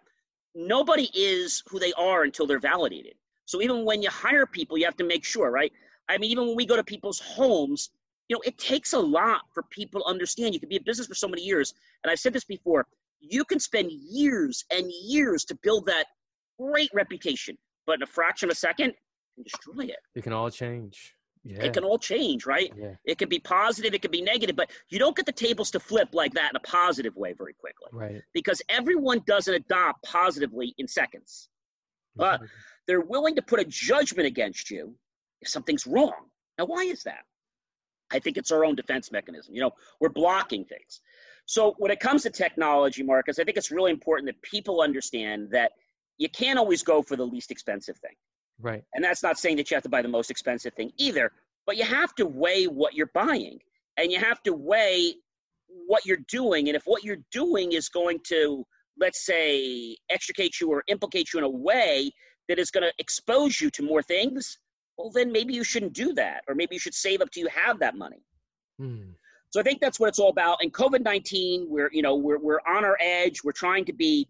Nobody 0.54 1.10
is 1.14 1.64
who 1.68 1.80
they 1.80 1.94
are 1.94 2.24
until 2.24 2.46
they're 2.46 2.60
validated. 2.60 3.14
So 3.46 3.62
even 3.62 3.86
when 3.86 4.02
you 4.02 4.10
hire 4.10 4.46
people, 4.46 4.78
you 4.78 4.86
have 4.86 4.98
to 4.98 5.06
make 5.06 5.24
sure, 5.24 5.50
right? 5.50 5.72
I 6.10 6.18
mean, 6.18 6.32
even 6.32 6.48
when 6.48 6.56
we 6.56 6.66
go 6.66 6.76
to 6.76 6.84
people's 6.84 7.20
homes, 7.20 7.90
you 8.28 8.36
know, 8.36 8.42
it 8.46 8.58
takes 8.58 8.94
a 8.94 9.00
lot 9.00 9.42
for 9.54 9.64
people 9.64 10.02
to 10.02 10.08
understand. 10.08 10.54
You 10.54 10.60
can 10.60 10.70
be 10.70 10.78
a 10.78 10.82
business 10.82 11.08
for 11.08 11.16
so 11.16 11.28
many 11.28 11.42
years. 11.44 11.74
And 12.04 12.12
I've 12.12 12.20
said 12.20 12.34
this 12.34 12.44
before 12.44 12.88
you 13.22 13.46
can 13.46 13.60
spend 13.60 13.92
years 13.92 14.66
and 14.72 14.92
years 15.04 15.46
to 15.46 15.56
build 15.56 15.86
that 15.86 16.06
great 16.60 16.90
reputation 16.94 17.58
but 17.86 17.96
in 17.96 18.04
a 18.04 18.08
fraction 18.08 18.50
of 18.50 18.54
a 18.54 18.56
second, 18.56 18.94
can 19.36 19.44
destroy 19.44 19.86
it. 19.86 20.00
It 20.16 20.24
can 20.24 20.34
all 20.34 20.50
change. 20.50 21.16
Yeah. 21.44 21.64
It 21.64 21.74
can 21.74 21.84
all 21.84 21.98
change, 21.98 22.46
right? 22.46 22.72
Yeah. 22.78 22.96
It 23.04 23.18
can 23.18 23.28
be 23.28 23.40
positive, 23.40 23.94
it 23.94 24.02
can 24.04 24.12
be 24.12 24.22
negative, 24.22 24.56
but 24.56 24.70
you 24.90 25.00
don't 25.00 25.16
get 25.16 25.26
the 25.26 25.32
tables 25.32 25.72
to 25.72 25.80
flip 25.80 26.10
like 26.14 26.34
that 26.36 26.52
in 26.52 26.56
a 26.56 26.60
positive 26.60 27.16
way 27.16 27.34
very 27.34 27.54
quickly. 27.54 27.90
Right. 27.92 28.22
Because 28.34 28.62
everyone 28.70 29.24
doesn't 29.26 29.54
adopt 29.54 30.04
positively 30.04 30.76
in 30.78 30.88
seconds. 30.88 31.50
But 32.16 32.42
they're 32.88 33.02
willing 33.02 33.36
to 33.36 33.42
put 33.42 33.60
a 33.60 33.66
judgment 33.66 34.28
against 34.28 34.70
you 34.70 34.94
if 35.42 35.48
something's 35.48 35.88
wrong. 35.88 36.28
Now, 36.60 36.66
why 36.66 36.84
is 36.84 37.04
that? 37.04 37.24
I 38.12 38.20
think 38.20 38.38
it's 38.38 38.52
our 38.52 38.66
own 38.66 38.76
defense 38.76 39.12
mechanism. 39.12 39.56
You 39.56 39.62
know, 39.62 39.72
we're 40.00 40.10
blocking 40.10 40.66
things. 40.66 41.00
So 41.46 41.74
when 41.78 41.90
it 41.90 42.00
comes 42.00 42.24
to 42.24 42.30
technology, 42.30 43.02
Marcus, 43.02 43.40
I 43.40 43.46
think 43.46 43.58
it's 43.58 43.72
really 43.72 43.92
important 43.92 44.28
that 44.28 44.42
people 44.42 44.82
understand 44.82 45.50
that 45.52 45.72
you 46.22 46.30
can't 46.30 46.60
always 46.60 46.84
go 46.84 47.02
for 47.02 47.16
the 47.16 47.26
least 47.26 47.50
expensive 47.50 47.98
thing. 47.98 48.14
Right. 48.60 48.84
And 48.94 49.04
that's 49.04 49.24
not 49.24 49.40
saying 49.40 49.58
that 49.58 49.72
you 49.72 49.76
have 49.76 49.82
to 49.84 49.90
buy 49.90 50.04
the 50.04 50.08
most 50.08 50.30
expensive 50.30 50.72
thing 50.76 50.92
either, 50.98 51.32
but 51.66 51.78
you 51.78 51.84
have 51.84 52.14
to 52.16 52.28
weigh 52.28 52.66
what 52.66 52.94
you're 52.94 53.10
buying 53.16 53.58
and 53.98 54.12
you 54.12 54.20
have 54.20 54.44
to 54.44 54.54
weigh 54.54 55.16
what 55.88 56.06
you're 56.06 56.24
doing. 56.28 56.68
And 56.68 56.76
if 56.76 56.84
what 56.86 57.04
you're 57.04 57.24
doing 57.32 57.72
is 57.72 57.90
going 57.90 58.20
to, 58.28 58.64
let's 59.00 59.26
say, 59.26 59.98
extricate 60.12 60.62
you 60.62 60.70
or 60.70 60.84
implicate 60.88 61.34
you 61.34 61.40
in 61.40 61.44
a 61.44 61.50
way 61.50 62.12
that 62.48 62.60
is 62.60 62.70
going 62.70 62.84
to 62.84 62.94
expose 63.00 63.60
you 63.60 63.72
to 63.72 63.82
more 63.82 64.04
things, 64.04 64.60
well, 65.00 65.10
then 65.10 65.32
maybe 65.32 65.56
you 65.56 65.64
shouldn't 65.64 65.94
do 65.94 66.14
that. 66.14 66.44
Or 66.48 66.54
maybe 66.54 66.76
you 66.76 66.80
should 66.80 66.94
save 66.94 67.22
up 67.22 67.32
till 67.32 67.46
you 67.46 67.50
have 67.50 67.80
that 67.80 67.96
money. 67.96 68.22
Hmm. 68.78 69.14
So 69.50 69.60
I 69.60 69.64
think 69.64 69.82
that's 69.82 70.00
what 70.00 70.10
it's 70.10 70.20
all 70.20 70.30
about. 70.30 70.60
And 70.62 70.72
COVID 70.72 71.04
19, 71.04 71.66
we're, 71.68 71.90
you 71.92 72.04
know, 72.04 72.16
we're, 72.16 72.38
we're 72.38 72.62
on 72.68 72.86
our 72.86 72.98
edge. 73.02 73.44
We're 73.44 73.54
trying 73.54 73.86
to 73.86 73.94
be 73.94 74.28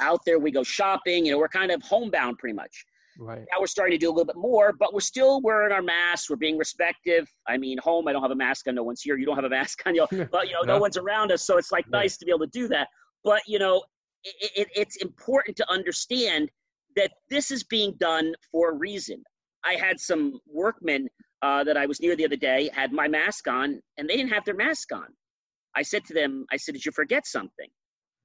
out 0.00 0.20
there. 0.26 0.38
We 0.38 0.50
go 0.50 0.62
shopping. 0.62 1.26
You 1.26 1.32
know, 1.32 1.38
we're 1.38 1.48
kind 1.48 1.70
of 1.70 1.82
homebound 1.82 2.38
pretty 2.38 2.54
much. 2.54 2.84
Right. 3.18 3.40
Now 3.52 3.60
we're 3.60 3.66
starting 3.66 3.98
to 3.98 3.98
do 3.98 4.08
a 4.08 4.12
little 4.12 4.24
bit 4.24 4.36
more, 4.36 4.72
but 4.72 4.94
we're 4.94 5.00
still 5.00 5.42
wearing 5.42 5.72
our 5.72 5.82
masks. 5.82 6.30
We're 6.30 6.36
being 6.36 6.56
respective. 6.56 7.28
I 7.46 7.58
mean, 7.58 7.76
home, 7.78 8.08
I 8.08 8.12
don't 8.12 8.22
have 8.22 8.30
a 8.30 8.36
mask 8.36 8.66
on. 8.68 8.74
No 8.74 8.82
one's 8.82 9.02
here. 9.02 9.18
You 9.18 9.26
don't 9.26 9.36
have 9.36 9.44
a 9.44 9.50
mask 9.50 9.80
on. 9.84 9.94
You 9.94 10.06
know, 10.12 10.28
but 10.32 10.46
you 10.48 10.54
know, 10.54 10.62
no. 10.64 10.74
no 10.74 10.78
one's 10.78 10.96
around 10.96 11.32
us, 11.32 11.42
so 11.42 11.58
it's 11.58 11.70
like 11.70 11.88
nice 11.90 12.16
to 12.18 12.24
be 12.24 12.30
able 12.30 12.46
to 12.46 12.50
do 12.52 12.66
that. 12.68 12.88
But 13.22 13.42
you 13.46 13.58
know, 13.58 13.82
it, 14.24 14.52
it, 14.56 14.68
it's 14.74 14.96
important 14.96 15.56
to 15.58 15.70
understand 15.70 16.50
that 16.96 17.10
this 17.28 17.50
is 17.50 17.62
being 17.62 17.94
done 17.98 18.34
for 18.50 18.70
a 18.70 18.74
reason. 18.74 19.22
I 19.64 19.74
had 19.74 20.00
some 20.00 20.40
workmen 20.46 21.08
uh, 21.42 21.64
that 21.64 21.76
I 21.76 21.86
was 21.86 22.00
near 22.00 22.16
the 22.16 22.24
other 22.24 22.36
day 22.36 22.70
had 22.72 22.92
my 22.92 23.08
mask 23.08 23.48
on, 23.48 23.80
and 23.98 24.08
they 24.08 24.16
didn't 24.16 24.32
have 24.32 24.44
their 24.44 24.54
mask 24.54 24.92
on. 24.92 25.06
I 25.76 25.82
said 25.82 26.04
to 26.06 26.14
them, 26.14 26.46
I 26.50 26.56
said, 26.56 26.72
"Did 26.72 26.84
you 26.84 26.92
forget 26.92 27.26
something?" 27.26 27.68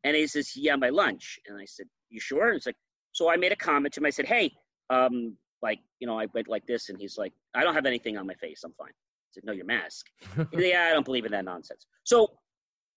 And 0.05 0.15
he 0.15 0.27
says, 0.27 0.55
"Yeah, 0.55 0.77
my 0.77 0.89
lunch." 0.89 1.37
And 1.47 1.57
I 1.59 1.65
said, 1.65 1.87
"You 2.09 2.21
sure?" 2.21 2.47
And 2.47 2.55
it's 2.55 2.65
like, 2.65 2.77
so 3.11 3.29
I 3.29 3.35
made 3.35 3.51
a 3.51 3.57
comment 3.57 3.93
to 3.95 3.99
him. 3.99 4.05
I 4.05 4.11
said, 4.11 4.27
"Hey, 4.27 4.53
um, 4.89 5.35
like 5.61 5.79
you 5.99 6.07
know, 6.07 6.17
I 6.17 6.27
went 6.33 6.47
like 6.47 6.65
this," 6.65 6.89
and 6.89 6.97
he's 6.97 7.17
like, 7.17 7.33
"I 7.53 7.63
don't 7.63 7.75
have 7.75 7.85
anything 7.85 8.17
on 8.17 8.25
my 8.25 8.35
face. 8.35 8.61
I'm 8.63 8.73
fine." 8.73 8.89
I 8.89 9.31
said, 9.33 9.43
"No, 9.43 9.51
your 9.51 9.65
mask." 9.65 10.05
yeah, 10.53 10.87
I 10.89 10.93
don't 10.93 11.05
believe 11.05 11.25
in 11.25 11.31
that 11.33 11.43
nonsense. 11.43 11.85
So 12.03 12.37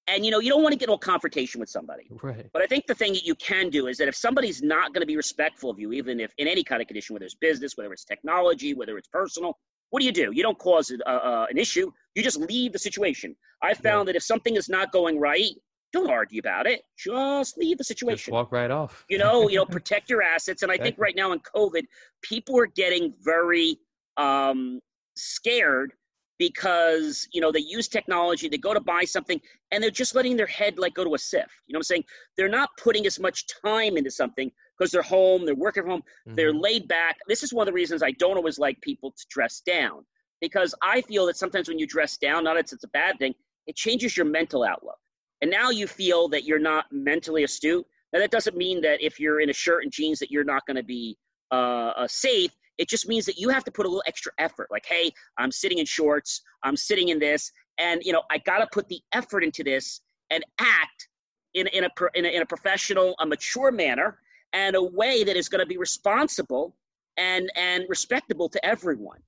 and 0.08 0.24
you 0.24 0.30
know 0.30 0.40
you 0.40 0.50
don't 0.50 0.62
want 0.62 0.72
to 0.72 0.78
get 0.78 0.88
in 0.88 0.94
a 0.94 0.98
confrontation 0.98 1.60
with 1.60 1.68
somebody 1.68 2.08
right 2.22 2.48
but 2.52 2.62
i 2.62 2.66
think 2.66 2.86
the 2.86 2.94
thing 2.94 3.12
that 3.12 3.24
you 3.24 3.34
can 3.36 3.68
do 3.68 3.86
is 3.86 3.98
that 3.98 4.08
if 4.08 4.16
somebody's 4.16 4.62
not 4.62 4.92
going 4.92 5.02
to 5.02 5.06
be 5.06 5.16
respectful 5.16 5.70
of 5.70 5.78
you 5.78 5.92
even 5.92 6.18
if 6.18 6.32
in 6.38 6.48
any 6.48 6.64
kind 6.64 6.80
of 6.82 6.88
condition 6.88 7.14
whether 7.14 7.24
it's 7.24 7.34
business 7.34 7.76
whether 7.76 7.92
it's 7.92 8.04
technology 8.04 8.74
whether 8.74 8.96
it's 8.98 9.08
personal 9.08 9.56
what 9.90 10.00
do 10.00 10.06
you 10.06 10.12
do 10.12 10.30
you 10.32 10.42
don't 10.42 10.58
cause 10.58 10.90
uh, 10.90 11.08
uh, 11.08 11.46
an 11.50 11.58
issue 11.58 11.90
you 12.14 12.22
just 12.22 12.40
leave 12.40 12.72
the 12.72 12.78
situation 12.78 13.36
i 13.62 13.72
found 13.74 14.08
that 14.08 14.16
if 14.16 14.22
something 14.22 14.56
is 14.56 14.68
not 14.68 14.90
going 14.92 15.18
right 15.20 15.52
don't 15.92 16.10
argue 16.10 16.40
about 16.40 16.66
it. 16.66 16.82
Just 16.96 17.56
leave 17.56 17.78
the 17.78 17.84
situation. 17.84 18.16
just 18.16 18.30
walk 18.30 18.52
right 18.52 18.70
off. 18.70 19.04
You 19.08 19.18
know 19.18 19.48
you 19.48 19.56
know 19.56 19.64
protect 19.78 20.10
your 20.10 20.22
assets 20.22 20.62
and 20.62 20.72
i 20.72 20.76
think 20.76 20.96
right 20.98 21.16
now 21.16 21.32
in 21.32 21.40
covid 21.40 21.84
people 22.22 22.58
are 22.58 22.66
getting 22.66 23.14
very 23.22 23.78
um, 24.16 24.80
scared 25.16 25.92
because 26.38 27.26
you 27.32 27.40
know 27.40 27.50
they 27.50 27.60
use 27.60 27.88
technology 27.88 28.48
they 28.48 28.58
go 28.58 28.74
to 28.74 28.80
buy 28.80 29.04
something 29.04 29.40
and 29.70 29.82
they're 29.82 29.90
just 29.90 30.14
letting 30.14 30.36
their 30.36 30.46
head 30.46 30.78
like 30.78 30.94
go 30.94 31.04
to 31.04 31.14
a 31.14 31.18
sift. 31.18 31.50
You 31.66 31.72
know 31.72 31.78
what 31.78 31.80
i'm 31.80 31.84
saying? 31.84 32.04
They're 32.36 32.48
not 32.48 32.70
putting 32.82 33.06
as 33.06 33.18
much 33.18 33.46
time 33.64 33.96
into 33.96 34.10
something 34.10 34.50
because 34.76 34.90
they're 34.90 35.02
home 35.02 35.44
they're 35.46 35.54
working 35.54 35.82
from 35.84 35.90
home 35.90 36.02
mm-hmm. 36.26 36.36
they're 36.36 36.52
laid 36.52 36.88
back. 36.88 37.16
This 37.28 37.42
is 37.42 37.52
one 37.52 37.66
of 37.66 37.72
the 37.72 37.76
reasons 37.76 38.02
i 38.02 38.12
don't 38.12 38.36
always 38.36 38.58
like 38.58 38.80
people 38.80 39.12
to 39.12 39.26
dress 39.30 39.60
down 39.60 40.04
because 40.40 40.74
i 40.82 41.00
feel 41.02 41.26
that 41.26 41.36
sometimes 41.36 41.68
when 41.68 41.78
you 41.78 41.86
dress 41.86 42.16
down 42.16 42.44
not 42.44 42.54
that 42.54 42.72
it's 42.72 42.84
a 42.84 42.88
bad 42.88 43.18
thing 43.18 43.34
it 43.66 43.76
changes 43.76 44.16
your 44.16 44.26
mental 44.26 44.64
outlook 44.64 44.98
and 45.42 45.50
now 45.50 45.70
you 45.70 45.86
feel 45.86 46.28
that 46.28 46.44
you're 46.44 46.58
not 46.58 46.86
mentally 46.90 47.44
astute 47.44 47.86
now 48.12 48.18
that 48.18 48.30
doesn't 48.30 48.56
mean 48.56 48.80
that 48.80 49.02
if 49.02 49.20
you're 49.20 49.40
in 49.40 49.50
a 49.50 49.52
shirt 49.54 49.82
and 49.82 49.92
jeans 49.92 50.18
that 50.18 50.30
you're 50.30 50.44
not 50.44 50.64
going 50.66 50.76
to 50.76 50.82
be 50.82 51.16
uh, 51.50 51.92
uh, 51.96 52.06
safe 52.08 52.52
it 52.78 52.88
just 52.88 53.08
means 53.08 53.26
that 53.26 53.38
you 53.38 53.48
have 53.48 53.64
to 53.64 53.72
put 53.72 53.84
a 53.84 53.88
little 53.88 54.04
extra 54.06 54.32
effort. 54.38 54.68
Like, 54.70 54.86
hey, 54.86 55.10
I'm 55.36 55.50
sitting 55.50 55.78
in 55.78 55.84
shorts, 55.84 56.40
I'm 56.62 56.76
sitting 56.76 57.08
in 57.08 57.18
this, 57.18 57.50
and 57.78 58.00
you 58.04 58.12
know, 58.12 58.22
I 58.30 58.38
got 58.38 58.58
to 58.58 58.68
put 58.72 58.88
the 58.88 59.00
effort 59.12 59.44
into 59.44 59.62
this 59.62 60.00
and 60.30 60.44
act 60.60 61.08
in, 61.54 61.66
in, 61.68 61.84
a, 61.84 61.88
in, 62.14 62.24
a, 62.24 62.28
in 62.28 62.42
a 62.42 62.46
professional, 62.46 63.14
a 63.20 63.26
mature 63.26 63.72
manner, 63.72 64.18
and 64.52 64.76
a 64.76 64.82
way 64.82 65.24
that 65.24 65.36
is 65.36 65.48
going 65.48 65.60
to 65.60 65.66
be 65.66 65.76
responsible 65.76 66.74
and, 67.16 67.50
and 67.56 67.84
respectable 67.88 68.48
to 68.48 68.64
everyone. 68.64 69.18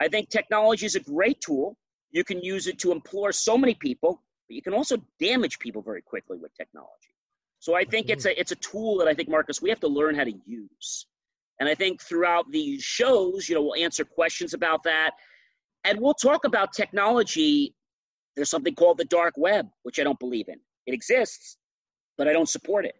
I 0.00 0.08
think 0.08 0.28
technology 0.28 0.84
is 0.84 0.96
a 0.96 1.00
great 1.00 1.40
tool. 1.40 1.76
You 2.10 2.24
can 2.24 2.42
use 2.42 2.66
it 2.66 2.78
to 2.80 2.92
implore 2.92 3.32
so 3.32 3.56
many 3.56 3.74
people, 3.74 4.22
but 4.48 4.54
you 4.54 4.62
can 4.62 4.74
also 4.74 4.96
damage 5.18 5.58
people 5.58 5.82
very 5.82 6.02
quickly 6.02 6.38
with 6.38 6.54
technology. 6.56 7.14
So 7.58 7.74
I 7.74 7.84
think 7.84 8.10
it's 8.10 8.26
a 8.26 8.38
it's 8.38 8.52
a 8.52 8.56
tool 8.56 8.98
that 8.98 9.08
I 9.08 9.14
think 9.14 9.28
Marcus 9.28 9.62
we 9.62 9.70
have 9.70 9.80
to 9.80 9.88
learn 9.88 10.14
how 10.14 10.24
to 10.24 10.32
use. 10.44 11.06
And 11.58 11.68
I 11.68 11.74
think 11.74 12.02
throughout 12.02 12.50
these 12.50 12.82
shows, 12.82 13.48
you 13.48 13.54
know, 13.54 13.62
we'll 13.62 13.82
answer 13.82 14.04
questions 14.04 14.52
about 14.52 14.82
that. 14.82 15.12
And 15.84 16.00
we'll 16.00 16.14
talk 16.14 16.44
about 16.44 16.72
technology. 16.72 17.74
There's 18.34 18.50
something 18.50 18.74
called 18.74 18.98
the 18.98 19.06
dark 19.06 19.34
web, 19.38 19.66
which 19.82 19.98
I 19.98 20.04
don't 20.04 20.18
believe 20.18 20.48
in. 20.48 20.60
It 20.86 20.92
exists, 20.92 21.56
but 22.18 22.28
I 22.28 22.32
don't 22.34 22.48
support 22.48 22.84
it. 22.84 22.96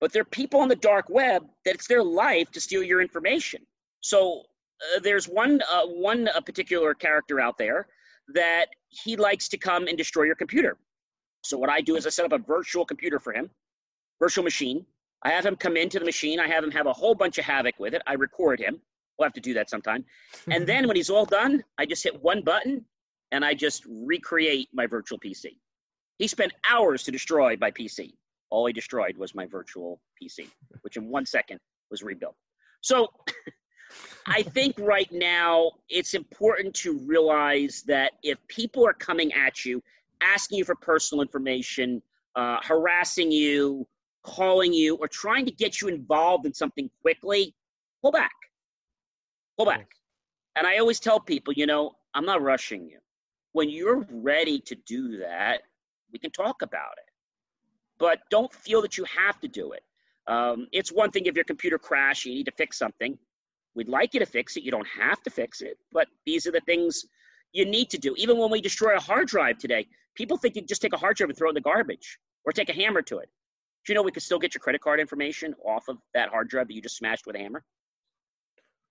But 0.00 0.12
there 0.12 0.22
are 0.22 0.26
people 0.26 0.60
on 0.60 0.68
the 0.68 0.76
dark 0.76 1.08
web 1.08 1.44
that 1.64 1.74
it's 1.74 1.86
their 1.86 2.02
life 2.02 2.50
to 2.52 2.60
steal 2.60 2.82
your 2.82 3.00
information. 3.00 3.62
So 4.00 4.42
uh, 4.96 5.00
there's 5.00 5.26
one 5.26 5.60
uh, 5.72 5.86
one 5.86 6.28
uh, 6.28 6.40
particular 6.40 6.94
character 6.94 7.40
out 7.40 7.58
there 7.58 7.86
that 8.34 8.66
he 8.88 9.16
likes 9.16 9.48
to 9.48 9.56
come 9.56 9.86
and 9.86 9.96
destroy 9.96 10.24
your 10.24 10.34
computer. 10.34 10.76
So 11.42 11.56
what 11.56 11.70
I 11.70 11.80
do 11.80 11.96
is 11.96 12.06
I 12.06 12.10
set 12.10 12.24
up 12.24 12.32
a 12.32 12.38
virtual 12.38 12.84
computer 12.84 13.18
for 13.18 13.32
him, 13.32 13.50
virtual 14.20 14.44
machine, 14.44 14.84
I 15.22 15.30
have 15.30 15.44
him 15.44 15.56
come 15.56 15.76
into 15.76 15.98
the 15.98 16.04
machine. 16.04 16.38
I 16.38 16.46
have 16.46 16.62
him 16.62 16.70
have 16.70 16.86
a 16.86 16.92
whole 16.92 17.14
bunch 17.14 17.38
of 17.38 17.44
havoc 17.44 17.78
with 17.78 17.94
it. 17.94 18.02
I 18.06 18.14
record 18.14 18.60
him. 18.60 18.80
We'll 19.18 19.26
have 19.26 19.32
to 19.34 19.40
do 19.40 19.54
that 19.54 19.68
sometime. 19.68 20.04
and 20.50 20.66
then 20.66 20.86
when 20.86 20.96
he's 20.96 21.10
all 21.10 21.24
done, 21.24 21.64
I 21.76 21.86
just 21.86 22.04
hit 22.04 22.20
one 22.22 22.42
button 22.42 22.84
and 23.32 23.44
I 23.44 23.54
just 23.54 23.84
recreate 23.88 24.68
my 24.72 24.86
virtual 24.86 25.18
PC. 25.18 25.56
He 26.18 26.26
spent 26.26 26.52
hours 26.68 27.02
to 27.04 27.10
destroy 27.10 27.56
my 27.60 27.70
PC. 27.70 28.12
All 28.50 28.66
he 28.66 28.72
destroyed 28.72 29.16
was 29.18 29.34
my 29.34 29.46
virtual 29.46 30.00
PC, 30.20 30.48
which 30.82 30.96
in 30.96 31.08
one 31.08 31.26
second 31.26 31.60
was 31.90 32.02
rebuilt. 32.02 32.36
So 32.80 33.08
I 34.26 34.42
think 34.42 34.76
right 34.78 35.10
now 35.10 35.72
it's 35.88 36.14
important 36.14 36.74
to 36.76 36.98
realize 36.98 37.82
that 37.86 38.12
if 38.22 38.38
people 38.48 38.86
are 38.86 38.92
coming 38.92 39.32
at 39.32 39.64
you, 39.64 39.82
asking 40.20 40.58
you 40.58 40.64
for 40.64 40.74
personal 40.74 41.22
information, 41.22 42.02
uh, 42.36 42.58
harassing 42.62 43.32
you, 43.32 43.86
calling 44.22 44.72
you 44.72 44.96
or 44.96 45.08
trying 45.08 45.46
to 45.46 45.52
get 45.52 45.80
you 45.80 45.88
involved 45.88 46.46
in 46.46 46.52
something 46.52 46.90
quickly, 47.00 47.54
pull 48.02 48.12
back. 48.12 48.34
Pull 49.56 49.66
back. 49.66 49.88
And 50.56 50.66
I 50.66 50.78
always 50.78 51.00
tell 51.00 51.20
people, 51.20 51.54
you 51.54 51.66
know, 51.66 51.92
I'm 52.14 52.24
not 52.24 52.42
rushing 52.42 52.88
you. 52.88 52.98
When 53.52 53.70
you're 53.70 54.06
ready 54.10 54.60
to 54.60 54.74
do 54.86 55.18
that, 55.18 55.62
we 56.12 56.18
can 56.18 56.30
talk 56.30 56.62
about 56.62 56.92
it. 56.98 57.10
But 57.98 58.20
don't 58.30 58.52
feel 58.52 58.82
that 58.82 58.98
you 58.98 59.04
have 59.04 59.40
to 59.40 59.48
do 59.48 59.72
it. 59.72 59.82
Um, 60.26 60.68
it's 60.72 60.92
one 60.92 61.10
thing 61.10 61.26
if 61.26 61.34
your 61.34 61.44
computer 61.44 61.78
crashes, 61.78 62.26
you 62.26 62.34
need 62.34 62.44
to 62.44 62.52
fix 62.52 62.78
something. 62.78 63.18
We'd 63.74 63.88
like 63.88 64.14
you 64.14 64.20
to 64.20 64.26
fix 64.26 64.56
it. 64.56 64.62
You 64.62 64.70
don't 64.70 64.86
have 64.98 65.22
to 65.22 65.30
fix 65.30 65.60
it, 65.60 65.78
but 65.92 66.08
these 66.26 66.46
are 66.46 66.52
the 66.52 66.60
things 66.60 67.04
you 67.52 67.64
need 67.64 67.90
to 67.90 67.98
do. 67.98 68.14
Even 68.16 68.38
when 68.38 68.50
we 68.50 68.60
destroy 68.60 68.96
a 68.96 69.00
hard 69.00 69.28
drive 69.28 69.58
today, 69.58 69.86
people 70.14 70.36
think 70.36 70.56
you 70.56 70.62
just 70.62 70.82
take 70.82 70.92
a 70.92 70.96
hard 70.96 71.16
drive 71.16 71.30
and 71.30 71.38
throw 71.38 71.48
it 71.48 71.50
in 71.50 71.54
the 71.54 71.60
garbage 71.60 72.18
or 72.44 72.52
take 72.52 72.68
a 72.68 72.72
hammer 72.72 73.02
to 73.02 73.18
it. 73.18 73.28
Do 73.84 73.92
you 73.92 73.94
know 73.94 74.02
we 74.02 74.10
can 74.10 74.20
still 74.20 74.38
get 74.38 74.54
your 74.54 74.60
credit 74.60 74.80
card 74.80 75.00
information 75.00 75.54
off 75.64 75.88
of 75.88 75.98
that 76.14 76.28
hard 76.28 76.48
drive 76.48 76.68
that 76.68 76.74
you 76.74 76.82
just 76.82 76.96
smashed 76.96 77.26
with 77.26 77.36
a 77.36 77.38
hammer? 77.38 77.64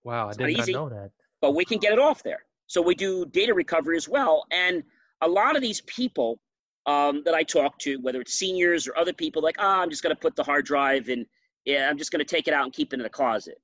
Wow, 0.03 0.29
it's 0.29 0.39
I 0.39 0.47
did 0.47 0.57
not, 0.57 0.67
not 0.67 0.73
know 0.73 0.89
that. 0.89 1.11
But 1.41 1.53
we 1.53 1.65
can 1.65 1.77
get 1.77 1.93
it 1.93 1.99
off 1.99 2.23
there. 2.23 2.43
So 2.67 2.81
we 2.81 2.95
do 2.95 3.25
data 3.25 3.53
recovery 3.53 3.97
as 3.97 4.07
well. 4.07 4.45
And 4.51 4.83
a 5.21 5.27
lot 5.27 5.55
of 5.55 5.61
these 5.61 5.81
people 5.81 6.39
um, 6.85 7.21
that 7.25 7.33
I 7.33 7.43
talk 7.43 7.77
to, 7.79 7.97
whether 7.97 8.21
it's 8.21 8.33
seniors 8.33 8.87
or 8.87 8.97
other 8.97 9.13
people, 9.13 9.41
like, 9.41 9.57
oh, 9.59 9.81
I'm 9.81 9.89
just 9.89 10.03
going 10.03 10.15
to 10.15 10.19
put 10.19 10.35
the 10.35 10.43
hard 10.43 10.65
drive 10.65 11.09
in, 11.09 11.25
yeah, 11.65 11.89
I'm 11.89 11.97
just 11.97 12.11
going 12.11 12.25
to 12.25 12.25
take 12.25 12.47
it 12.47 12.53
out 12.53 12.63
and 12.63 12.73
keep 12.73 12.93
it 12.93 12.97
in 12.97 13.03
the 13.03 13.09
closet. 13.09 13.59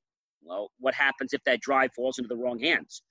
Well, 0.46 0.72
what 0.80 0.94
happens 0.94 1.34
if 1.34 1.44
that 1.46 1.62
drive 1.62 1.92
falls 1.96 2.18
into 2.18 2.28
the 2.28 2.38
wrong 2.38 2.60
hands? 2.60 3.02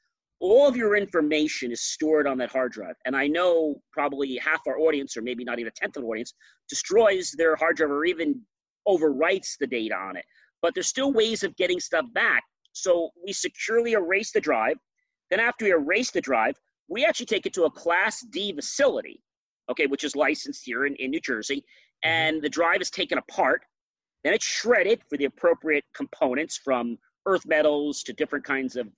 all 0.43 0.67
of 0.67 0.77
your 0.77 0.97
information 0.97 1.71
is 1.71 1.81
stored 1.81 2.27
on 2.27 2.37
that 2.37 2.51
hard 2.51 2.73
drive. 2.73 2.97
And 3.07 3.17
I 3.17 3.29
know 3.29 3.77
probably 3.93 4.37
half 4.39 4.61
our 4.67 4.77
audience, 4.77 5.17
or 5.17 5.23
maybe 5.23 5.45
not 5.45 5.61
even 5.61 5.69
a 5.69 5.81
tenth 5.81 5.97
of 5.97 6.03
the 6.03 6.09
audience, 6.09 6.35
destroys 6.69 7.31
their 7.39 7.55
hard 7.55 7.77
drive 7.77 7.93
or 7.93 8.05
even 8.05 8.41
overwrites 8.89 9.57
the 9.61 9.69
data 9.69 9.95
on 9.95 10.17
it. 10.17 10.25
But 10.61 10.75
there's 10.75 10.89
still 10.89 11.13
ways 11.13 11.45
of 11.45 11.57
getting 11.57 11.79
stuff 11.79 12.07
back. 12.13 12.43
So 12.73 13.11
we 13.25 13.33
securely 13.33 13.93
erase 13.93 14.33
the 14.33 14.41
drive. 14.41 14.75
Then 15.31 15.39
after 15.39 15.65
we 15.65 15.71
erase 15.71 16.11
the 16.11 16.21
drive, 16.21 16.57
we 16.89 17.05
actually 17.05 17.27
take 17.27 17.47
it 17.47 17.53
to 17.55 17.65
a 17.65 17.71
Class 17.71 18.27
D 18.33 18.53
facility, 18.53 19.23
okay, 19.71 19.87
which 19.87 20.03
is 20.03 20.17
licensed 20.17 20.63
here 20.65 20.87
in, 20.87 20.97
in 20.97 21.13
New 21.13 21.21
Jersey. 21.21 21.59
Mm-hmm. 21.59 22.11
And 22.11 22.43
the 22.43 22.49
drive 22.49 22.81
is 22.81 22.91
taken 22.91 23.19
apart. 23.19 23.63
Then 24.25 24.35
it's 24.35 24.45
shredded 24.45 25.03
for 25.09 25.17
the 25.17 25.27
appropriate 25.27 25.85
components 25.95 26.59
from 26.65 26.99
earth 27.27 27.47
metals 27.47 28.03
to 28.03 28.13
different 28.13 28.45
kinds 28.45 28.77
of 28.77 28.89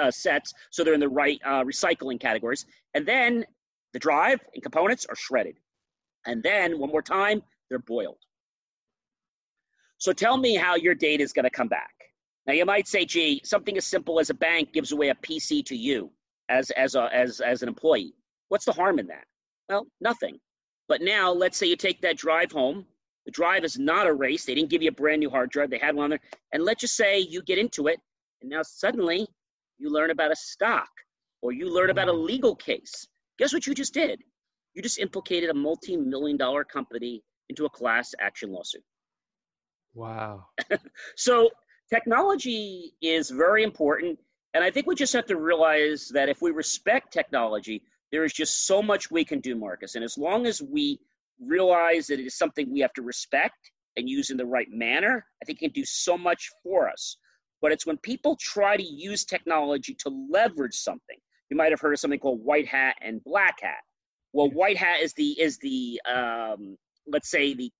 uh, 0.00 0.10
sets 0.10 0.52
so 0.70 0.84
they're 0.84 0.94
in 0.94 1.00
the 1.00 1.08
right 1.08 1.40
uh, 1.44 1.64
recycling 1.64 2.20
categories. 2.20 2.66
And 2.94 3.06
then 3.06 3.44
the 3.92 3.98
drive 3.98 4.40
and 4.54 4.62
components 4.62 5.06
are 5.08 5.16
shredded. 5.16 5.56
And 6.26 6.42
then 6.42 6.78
one 6.78 6.90
more 6.90 7.02
time 7.02 7.42
they're 7.68 7.78
boiled. 7.78 8.18
So 9.98 10.12
tell 10.12 10.36
me 10.36 10.54
how 10.54 10.76
your 10.76 10.94
data 10.94 11.22
is 11.22 11.32
going 11.32 11.44
to 11.44 11.50
come 11.50 11.68
back. 11.68 11.90
Now 12.46 12.54
you 12.54 12.64
might 12.64 12.88
say 12.88 13.04
gee 13.04 13.40
something 13.44 13.76
as 13.76 13.86
simple 13.86 14.18
as 14.18 14.30
a 14.30 14.34
bank 14.34 14.72
gives 14.72 14.92
away 14.92 15.10
a 15.10 15.14
pc 15.14 15.64
to 15.66 15.76
you 15.76 16.10
as 16.48 16.70
as 16.70 16.94
a, 16.94 17.08
as 17.14 17.40
as 17.40 17.62
an 17.62 17.68
employee. 17.68 18.14
What's 18.48 18.64
the 18.64 18.72
harm 18.72 18.98
in 18.98 19.06
that? 19.08 19.24
Well 19.68 19.86
nothing. 20.00 20.38
But 20.88 21.02
now 21.02 21.30
let's 21.32 21.56
say 21.58 21.66
you 21.66 21.76
take 21.76 22.00
that 22.02 22.16
drive 22.16 22.50
home 22.50 22.86
the 23.26 23.32
drive 23.32 23.64
is 23.64 23.78
not 23.78 24.06
erased. 24.06 24.46
They 24.46 24.54
didn't 24.54 24.70
give 24.70 24.82
you 24.82 24.88
a 24.88 24.92
brand 24.92 25.20
new 25.20 25.30
hard 25.30 25.50
drive. 25.50 25.70
They 25.70 25.78
had 25.78 25.94
one 25.94 26.04
on 26.04 26.10
there. 26.10 26.20
And 26.52 26.64
let's 26.64 26.80
just 26.80 26.96
say 26.96 27.18
you 27.18 27.42
get 27.42 27.58
into 27.58 27.86
it, 27.86 28.00
and 28.40 28.50
now 28.50 28.62
suddenly 28.62 29.26
you 29.78 29.90
learn 29.90 30.10
about 30.10 30.32
a 30.32 30.36
stock 30.36 30.88
or 31.42 31.52
you 31.52 31.72
learn 31.72 31.90
about 31.90 32.08
a 32.08 32.12
legal 32.12 32.54
case. 32.54 33.06
Guess 33.38 33.52
what 33.52 33.66
you 33.66 33.74
just 33.74 33.94
did? 33.94 34.20
You 34.74 34.82
just 34.82 34.98
implicated 34.98 35.50
a 35.50 35.54
multi 35.54 35.96
million 35.96 36.36
dollar 36.36 36.64
company 36.64 37.22
into 37.48 37.64
a 37.64 37.70
class 37.70 38.14
action 38.20 38.52
lawsuit. 38.52 38.84
Wow. 39.94 40.46
so 41.16 41.50
technology 41.92 42.94
is 43.02 43.30
very 43.30 43.64
important. 43.64 44.18
And 44.54 44.62
I 44.62 44.70
think 44.70 44.86
we 44.86 44.94
just 44.94 45.12
have 45.12 45.26
to 45.26 45.36
realize 45.36 46.08
that 46.14 46.28
if 46.28 46.42
we 46.42 46.50
respect 46.50 47.12
technology, 47.12 47.82
there 48.12 48.24
is 48.24 48.32
just 48.32 48.66
so 48.66 48.82
much 48.82 49.10
we 49.10 49.24
can 49.24 49.40
do, 49.40 49.54
Marcus. 49.54 49.94
And 49.94 50.04
as 50.04 50.18
long 50.18 50.46
as 50.46 50.60
we 50.60 50.98
realize 51.44 52.06
that 52.08 52.20
it 52.20 52.26
is 52.26 52.36
something 52.36 52.70
we 52.70 52.80
have 52.80 52.92
to 52.94 53.02
respect 53.02 53.70
and 53.96 54.08
use 54.08 54.30
in 54.30 54.36
the 54.36 54.46
right 54.46 54.68
manner, 54.70 55.24
I 55.42 55.44
think 55.44 55.58
can 55.58 55.70
do 55.70 55.84
so 55.84 56.16
much 56.16 56.48
for 56.62 56.88
us. 56.88 57.16
But 57.60 57.72
it's 57.72 57.86
when 57.86 57.98
people 57.98 58.36
try 58.40 58.76
to 58.76 58.82
use 58.82 59.24
technology 59.24 59.94
to 60.00 60.28
leverage 60.30 60.74
something. 60.74 61.16
You 61.50 61.56
might 61.56 61.72
have 61.72 61.80
heard 61.80 61.92
of 61.92 62.00
something 62.00 62.20
called 62.20 62.40
white 62.42 62.66
hat 62.66 62.96
and 63.02 63.22
black 63.24 63.58
hat. 63.60 63.80
Well, 64.32 64.48
white 64.50 64.76
hat 64.76 65.00
is 65.00 65.12
the 65.14 65.38
is 65.40 65.58
the 65.58 66.00
um, 66.08 66.76
let's 67.06 67.30
say 67.30 67.54
the 67.54 67.70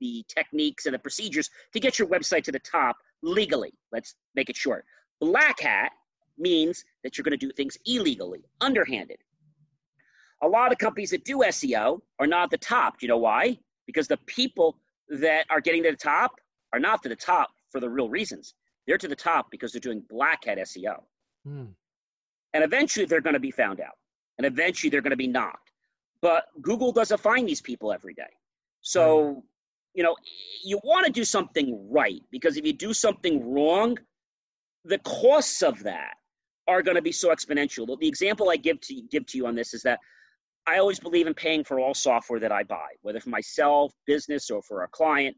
the 0.00 0.24
techniques 0.28 0.86
and 0.86 0.94
the 0.94 0.98
procedures 0.98 1.50
to 1.72 1.80
get 1.80 1.98
your 1.98 2.08
website 2.08 2.44
to 2.44 2.52
the 2.52 2.60
top 2.60 2.96
legally. 3.22 3.72
Let's 3.92 4.14
make 4.34 4.48
it 4.48 4.56
short. 4.56 4.84
Black 5.20 5.60
hat 5.60 5.92
means 6.38 6.84
that 7.02 7.18
you're 7.18 7.24
going 7.24 7.38
to 7.38 7.46
do 7.46 7.52
things 7.52 7.76
illegally, 7.84 8.44
underhanded. 8.60 9.18
A 10.42 10.48
lot 10.48 10.72
of 10.72 10.78
companies 10.78 11.10
that 11.10 11.24
do 11.24 11.38
SEO 11.38 12.00
are 12.18 12.26
not 12.26 12.44
at 12.44 12.50
the 12.50 12.58
top. 12.58 12.98
Do 12.98 13.06
you 13.06 13.08
know 13.08 13.18
why? 13.18 13.58
Because 13.86 14.08
the 14.08 14.18
people 14.26 14.78
that 15.08 15.46
are 15.50 15.60
getting 15.60 15.82
to 15.82 15.90
the 15.90 15.96
top 15.96 16.32
are 16.72 16.78
not 16.78 17.02
to 17.02 17.08
the 17.08 17.16
top 17.16 17.50
for 17.70 17.80
the 17.80 17.88
real 17.88 18.08
reasons. 18.08 18.54
They're 18.86 18.98
to 18.98 19.08
the 19.08 19.16
top 19.16 19.50
because 19.50 19.72
they're 19.72 19.80
doing 19.80 20.02
black 20.08 20.44
hat 20.44 20.58
SEO. 20.58 21.02
Hmm. 21.44 21.66
And 22.54 22.64
eventually 22.64 23.06
they're 23.06 23.20
going 23.20 23.34
to 23.34 23.40
be 23.40 23.50
found 23.50 23.80
out. 23.80 23.96
And 24.38 24.46
eventually 24.46 24.90
they're 24.90 25.02
going 25.02 25.10
to 25.10 25.16
be 25.16 25.26
knocked. 25.26 25.72
But 26.20 26.44
Google 26.62 26.92
doesn't 26.92 27.20
find 27.20 27.48
these 27.48 27.60
people 27.60 27.92
every 27.92 28.14
day. 28.14 28.30
So, 28.80 29.44
you 29.94 30.02
know, 30.02 30.16
you 30.64 30.80
want 30.84 31.06
to 31.06 31.12
do 31.12 31.24
something 31.24 31.88
right 31.90 32.22
because 32.30 32.56
if 32.56 32.64
you 32.64 32.72
do 32.72 32.92
something 32.92 33.52
wrong, 33.52 33.98
the 34.84 34.98
costs 34.98 35.62
of 35.62 35.82
that 35.82 36.14
are 36.66 36.82
going 36.82 36.96
to 36.96 37.02
be 37.02 37.12
so 37.12 37.28
exponential. 37.30 37.98
The 37.98 38.08
example 38.08 38.50
I 38.50 38.56
give 38.56 38.80
to 38.82 39.02
give 39.10 39.26
to 39.26 39.38
you 39.38 39.46
on 39.46 39.54
this 39.54 39.74
is 39.74 39.82
that 39.82 39.98
I 40.68 40.78
always 40.78 41.00
believe 41.00 41.26
in 41.26 41.32
paying 41.32 41.64
for 41.64 41.80
all 41.80 41.94
software 41.94 42.38
that 42.40 42.52
I 42.52 42.62
buy, 42.62 42.88
whether 43.00 43.20
for 43.20 43.30
myself, 43.30 43.94
business, 44.06 44.50
or 44.50 44.60
for 44.60 44.82
a 44.82 44.88
client. 44.88 45.34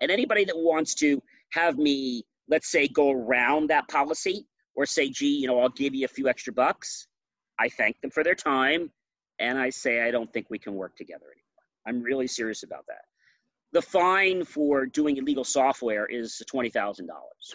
And 0.00 0.10
anybody 0.10 0.46
that 0.46 0.56
wants 0.56 0.94
to 0.96 1.22
have 1.52 1.76
me, 1.76 2.24
let's 2.48 2.70
say, 2.70 2.88
go 2.88 3.10
around 3.10 3.68
that 3.68 3.86
policy 3.88 4.46
or 4.74 4.86
say, 4.86 5.10
gee, 5.10 5.36
you 5.36 5.46
know, 5.46 5.60
I'll 5.60 5.68
give 5.68 5.94
you 5.94 6.06
a 6.06 6.08
few 6.08 6.28
extra 6.28 6.52
bucks, 6.52 7.06
I 7.60 7.68
thank 7.68 8.00
them 8.00 8.10
for 8.10 8.24
their 8.24 8.34
time 8.34 8.90
and 9.38 9.58
I 9.58 9.68
say, 9.68 10.00
I 10.02 10.10
don't 10.10 10.32
think 10.32 10.46
we 10.48 10.58
can 10.58 10.74
work 10.74 10.96
together 10.96 11.26
anymore. 11.26 11.42
I'm 11.86 12.02
really 12.02 12.26
serious 12.26 12.62
about 12.62 12.86
that. 12.88 13.02
The 13.72 13.82
fine 13.82 14.44
for 14.44 14.86
doing 14.86 15.18
illegal 15.18 15.44
software 15.44 16.06
is 16.06 16.40
$20,000, 16.50 16.72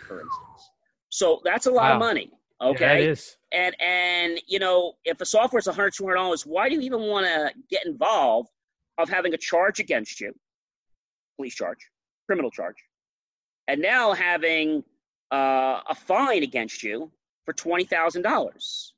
for 0.08 0.22
instance. 0.22 0.72
So 1.10 1.42
that's 1.44 1.66
a 1.66 1.72
lot 1.72 1.90
wow. 1.90 1.94
of 1.94 2.00
money. 2.00 2.32
Okay. 2.62 3.08
Yeah, 3.08 3.16
and 3.52 3.82
and 3.82 4.42
you 4.48 4.60
know, 4.60 4.94
if 5.06 5.18
the 5.18 5.26
software 5.26 5.60
is 5.60 5.68
100 5.68 5.94
200 5.94 6.16
dollars, 6.16 6.46
why 6.46 6.68
do 6.68 6.76
you 6.76 6.82
even 6.82 7.02
want 7.02 7.26
to 7.26 7.52
get 7.70 7.86
involved 7.86 8.50
of 8.98 9.10
having 9.10 9.34
a 9.34 9.38
charge 9.38 9.80
against 9.80 10.20
you, 10.20 10.34
police 11.38 11.56
charge, 11.56 11.78
criminal 12.26 12.52
charge, 12.52 12.76
and 13.68 13.82
now 13.82 14.14
having 14.14 14.84
uh, 15.32 15.80
a 15.90 15.96
fine 15.96 16.44
against 16.44 16.84
you 16.84 17.10
for 17.46 17.54
twenty 17.54 17.86
thousand 17.86 18.24
dollars? 18.24 18.94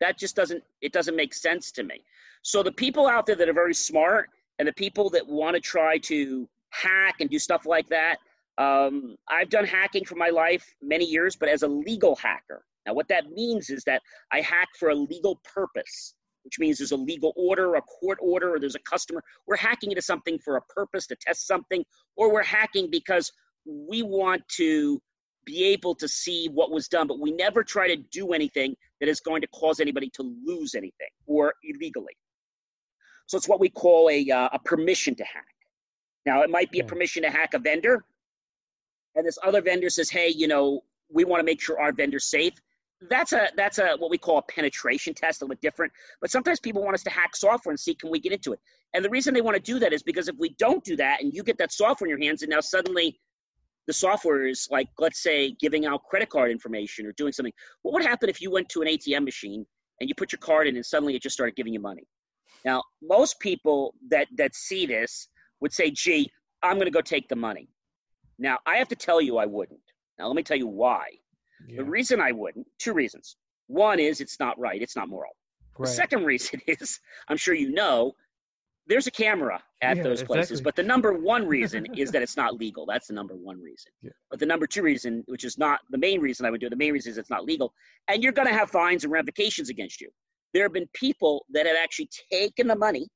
That 0.00 0.18
just 0.18 0.34
doesn't 0.34 0.62
it 0.80 0.92
doesn't 0.92 1.16
make 1.16 1.34
sense 1.34 1.70
to 1.72 1.82
me. 1.82 2.02
So 2.42 2.62
the 2.62 2.72
people 2.72 3.06
out 3.06 3.26
there 3.26 3.36
that 3.36 3.48
are 3.48 3.54
very 3.54 3.74
smart 3.74 4.30
and 4.58 4.66
the 4.66 4.72
people 4.72 5.10
that 5.10 5.26
want 5.26 5.54
to 5.54 5.60
try 5.60 5.98
to 5.98 6.48
hack 6.70 7.16
and 7.20 7.30
do 7.30 7.38
stuff 7.38 7.66
like 7.66 7.88
that, 7.88 8.18
um, 8.58 9.16
I've 9.28 9.50
done 9.50 9.64
hacking 9.64 10.04
for 10.04 10.16
my 10.16 10.28
life 10.28 10.64
many 10.82 11.04
years, 11.04 11.36
but 11.36 11.48
as 11.48 11.62
a 11.62 11.68
legal 11.68 12.16
hacker. 12.16 12.64
Now, 12.86 12.94
what 12.94 13.08
that 13.08 13.30
means 13.30 13.70
is 13.70 13.82
that 13.84 14.02
I 14.32 14.40
hack 14.40 14.68
for 14.78 14.90
a 14.90 14.94
legal 14.94 15.40
purpose, 15.54 16.14
which 16.44 16.58
means 16.58 16.78
there's 16.78 16.92
a 16.92 16.96
legal 16.96 17.32
order, 17.36 17.74
a 17.74 17.82
court 17.82 18.18
order, 18.20 18.54
or 18.54 18.60
there's 18.60 18.74
a 18.74 18.90
customer. 18.90 19.22
We're 19.46 19.56
hacking 19.56 19.90
into 19.90 20.02
something 20.02 20.38
for 20.38 20.56
a 20.56 20.62
purpose 20.62 21.06
to 21.08 21.16
test 21.16 21.46
something, 21.46 21.84
or 22.16 22.32
we're 22.32 22.42
hacking 22.42 22.90
because 22.90 23.32
we 23.64 24.02
want 24.02 24.46
to 24.56 25.00
be 25.46 25.64
able 25.64 25.94
to 25.96 26.08
see 26.08 26.48
what 26.48 26.70
was 26.70 26.88
done, 26.88 27.06
but 27.06 27.20
we 27.20 27.32
never 27.32 27.62
try 27.62 27.88
to 27.88 27.96
do 27.96 28.32
anything 28.32 28.74
that 29.00 29.08
is 29.08 29.20
going 29.20 29.40
to 29.40 29.48
cause 29.48 29.80
anybody 29.80 30.10
to 30.14 30.22
lose 30.44 30.74
anything 30.74 31.08
or 31.26 31.54
illegally. 31.64 32.16
So 33.26 33.36
it's 33.36 33.48
what 33.48 33.60
we 33.60 33.68
call 33.68 34.10
a, 34.10 34.30
uh, 34.30 34.50
a 34.52 34.58
permission 34.58 35.14
to 35.16 35.24
hack. 35.24 35.46
Now, 36.26 36.42
it 36.42 36.50
might 36.50 36.70
be 36.70 36.80
a 36.80 36.84
permission 36.84 37.22
to 37.22 37.30
hack 37.30 37.52
a 37.54 37.58
vendor, 37.58 38.04
and 39.14 39.26
this 39.26 39.38
other 39.42 39.60
vendor 39.60 39.90
says, 39.90 40.10
"Hey, 40.10 40.28
you 40.28 40.48
know, 40.48 40.82
we 41.10 41.24
want 41.24 41.40
to 41.40 41.44
make 41.44 41.60
sure 41.60 41.80
our 41.80 41.92
vendor's 41.92 42.26
safe." 42.26 42.54
That's 43.10 43.32
a 43.32 43.48
that's 43.56 43.78
a 43.78 43.96
what 43.98 44.10
we 44.10 44.18
call 44.18 44.38
a 44.38 44.42
penetration 44.42 45.14
test, 45.14 45.40
a 45.40 45.44
little 45.44 45.54
bit 45.54 45.60
different. 45.60 45.92
But 46.20 46.30
sometimes 46.30 46.60
people 46.60 46.82
want 46.82 46.94
us 46.94 47.02
to 47.04 47.10
hack 47.10 47.36
software 47.36 47.72
and 47.72 47.78
see 47.78 47.94
can 47.94 48.10
we 48.10 48.18
get 48.18 48.32
into 48.32 48.52
it. 48.52 48.60
And 48.94 49.04
the 49.04 49.10
reason 49.10 49.34
they 49.34 49.40
want 49.40 49.56
to 49.56 49.62
do 49.62 49.78
that 49.80 49.92
is 49.92 50.02
because 50.02 50.28
if 50.28 50.36
we 50.38 50.54
don't 50.58 50.82
do 50.84 50.96
that, 50.96 51.20
and 51.22 51.32
you 51.34 51.42
get 51.42 51.58
that 51.58 51.72
software 51.72 52.06
in 52.06 52.10
your 52.10 52.26
hands, 52.26 52.42
and 52.42 52.50
now 52.50 52.60
suddenly 52.60 53.18
the 53.86 53.92
software 53.92 54.46
is 54.46 54.66
like, 54.70 54.88
let's 54.98 55.22
say, 55.22 55.54
giving 55.60 55.86
out 55.86 56.04
credit 56.04 56.30
card 56.30 56.50
information 56.50 57.06
or 57.06 57.12
doing 57.12 57.32
something. 57.32 57.52
What 57.82 57.92
would 57.94 58.04
happen 58.04 58.28
if 58.28 58.40
you 58.40 58.50
went 58.50 58.68
to 58.70 58.82
an 58.82 58.88
ATM 58.88 59.24
machine 59.24 59.66
and 60.00 60.08
you 60.08 60.14
put 60.14 60.32
your 60.32 60.38
card 60.38 60.66
in, 60.66 60.76
and 60.76 60.86
suddenly 60.86 61.14
it 61.14 61.22
just 61.22 61.34
started 61.34 61.56
giving 61.56 61.74
you 61.74 61.80
money? 61.80 62.06
Now, 62.64 62.82
most 63.02 63.40
people 63.40 63.94
that 64.08 64.28
that 64.36 64.54
see 64.54 64.86
this 64.86 65.28
would 65.60 65.72
say, 65.72 65.90
"Gee, 65.90 66.30
I'm 66.62 66.76
going 66.76 66.86
to 66.86 66.90
go 66.90 67.02
take 67.02 67.28
the 67.28 67.36
money." 67.36 67.68
Now, 68.38 68.58
I 68.66 68.76
have 68.76 68.88
to 68.88 68.96
tell 68.96 69.20
you, 69.20 69.38
I 69.38 69.46
wouldn't. 69.46 69.80
Now, 70.18 70.26
let 70.26 70.36
me 70.36 70.42
tell 70.42 70.56
you 70.56 70.66
why. 70.66 71.08
Yeah. 71.66 71.78
The 71.78 71.84
reason 71.84 72.20
I 72.20 72.32
wouldn't, 72.32 72.66
two 72.78 72.92
reasons. 72.92 73.36
One 73.66 73.98
is 73.98 74.20
it's 74.20 74.38
not 74.38 74.58
right, 74.58 74.80
it's 74.80 74.96
not 74.96 75.08
moral. 75.08 75.32
Right. 75.78 75.88
The 75.88 75.94
second 75.94 76.24
reason 76.32 76.60
is, 76.66 77.00
I'm 77.28 77.36
sure 77.36 77.54
you 77.54 77.72
know, 77.72 78.14
there's 78.86 79.06
a 79.06 79.10
camera 79.10 79.62
at 79.80 79.96
yeah, 79.96 80.02
those 80.02 80.22
places. 80.22 80.50
Exactly. 80.50 80.64
But 80.64 80.76
the 80.76 80.82
number 80.82 81.12
one 81.14 81.46
reason 81.46 81.86
is 81.96 82.10
that 82.10 82.22
it's 82.22 82.36
not 82.36 82.54
legal. 82.58 82.84
That's 82.86 83.06
the 83.06 83.14
number 83.14 83.34
one 83.34 83.60
reason. 83.60 83.92
Yeah. 84.02 84.10
But 84.30 84.40
the 84.40 84.46
number 84.46 84.66
two 84.66 84.82
reason, 84.82 85.24
which 85.26 85.44
is 85.44 85.56
not 85.56 85.80
the 85.90 85.98
main 85.98 86.20
reason 86.20 86.44
I 86.44 86.50
would 86.50 86.60
do 86.60 86.66
it, 86.66 86.70
the 86.70 86.76
main 86.76 86.92
reason 86.92 87.10
is 87.10 87.18
it's 87.18 87.30
not 87.30 87.44
legal. 87.44 87.72
And 88.08 88.22
you're 88.22 88.32
going 88.32 88.48
to 88.48 88.54
have 88.54 88.70
fines 88.70 89.04
and 89.04 89.12
ramifications 89.12 89.70
against 89.70 90.00
you. 90.00 90.10
There 90.52 90.64
have 90.64 90.72
been 90.72 90.88
people 90.92 91.46
that 91.52 91.66
have 91.66 91.76
actually 91.82 92.10
taken 92.30 92.68
the 92.68 92.76
money, 92.76 93.08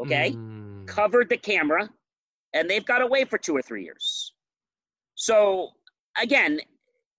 okay, 0.00 0.32
mm. 0.32 0.86
covered 0.86 1.28
the 1.28 1.36
camera, 1.36 1.90
and 2.54 2.70
they've 2.70 2.86
got 2.86 3.02
away 3.02 3.24
for 3.24 3.36
two 3.36 3.54
or 3.54 3.62
three 3.62 3.84
years. 3.84 4.32
So 5.16 5.70
again, 6.20 6.60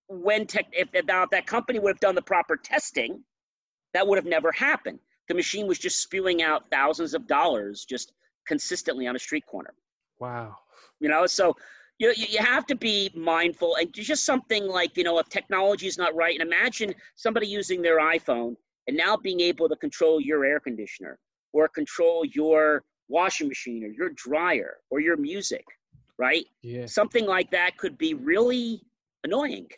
when 0.08 0.46
tech, 0.46 0.66
if, 0.72 0.88
if 0.94 1.06
that 1.06 1.46
company 1.46 1.78
would 1.78 1.90
have 1.90 2.00
done 2.00 2.14
the 2.14 2.22
proper 2.22 2.56
testing, 2.56 3.22
that 3.92 4.06
would 4.06 4.16
have 4.16 4.26
never 4.26 4.50
happened. 4.52 4.98
The 5.28 5.34
machine 5.34 5.66
was 5.66 5.78
just 5.78 6.02
spewing 6.02 6.42
out 6.42 6.70
thousands 6.70 7.12
of 7.12 7.26
dollars 7.26 7.84
just 7.84 8.12
consistently 8.46 9.06
on 9.06 9.16
a 9.16 9.18
street 9.18 9.44
corner. 9.46 9.74
Wow. 10.18 10.56
You 11.00 11.08
know, 11.08 11.26
so 11.26 11.54
you, 11.98 12.14
you 12.16 12.38
have 12.38 12.66
to 12.66 12.74
be 12.74 13.10
mindful 13.14 13.76
and 13.76 13.92
just 13.92 14.24
something 14.24 14.66
like, 14.66 14.96
you 14.96 15.04
know, 15.04 15.18
if 15.18 15.28
technology 15.28 15.86
is 15.86 15.98
not 15.98 16.14
right, 16.14 16.38
and 16.38 16.46
imagine 16.46 16.94
somebody 17.16 17.46
using 17.46 17.82
their 17.82 17.98
iPhone 18.00 18.54
and 18.86 18.96
now 18.96 19.16
being 19.16 19.40
able 19.40 19.68
to 19.68 19.76
control 19.76 20.20
your 20.20 20.44
air 20.44 20.60
conditioner 20.60 21.18
or 21.52 21.68
control 21.68 22.24
your 22.24 22.84
washing 23.08 23.48
machine 23.48 23.84
or 23.84 23.88
your 23.88 24.10
dryer 24.10 24.78
or 24.90 25.00
your 25.00 25.16
music 25.16 25.64
right? 26.18 26.46
Yeah. 26.62 26.86
Something 26.86 27.26
like 27.26 27.50
that 27.52 27.76
could 27.76 27.96
be 27.96 28.14
really 28.14 28.82
annoying. 29.24 29.68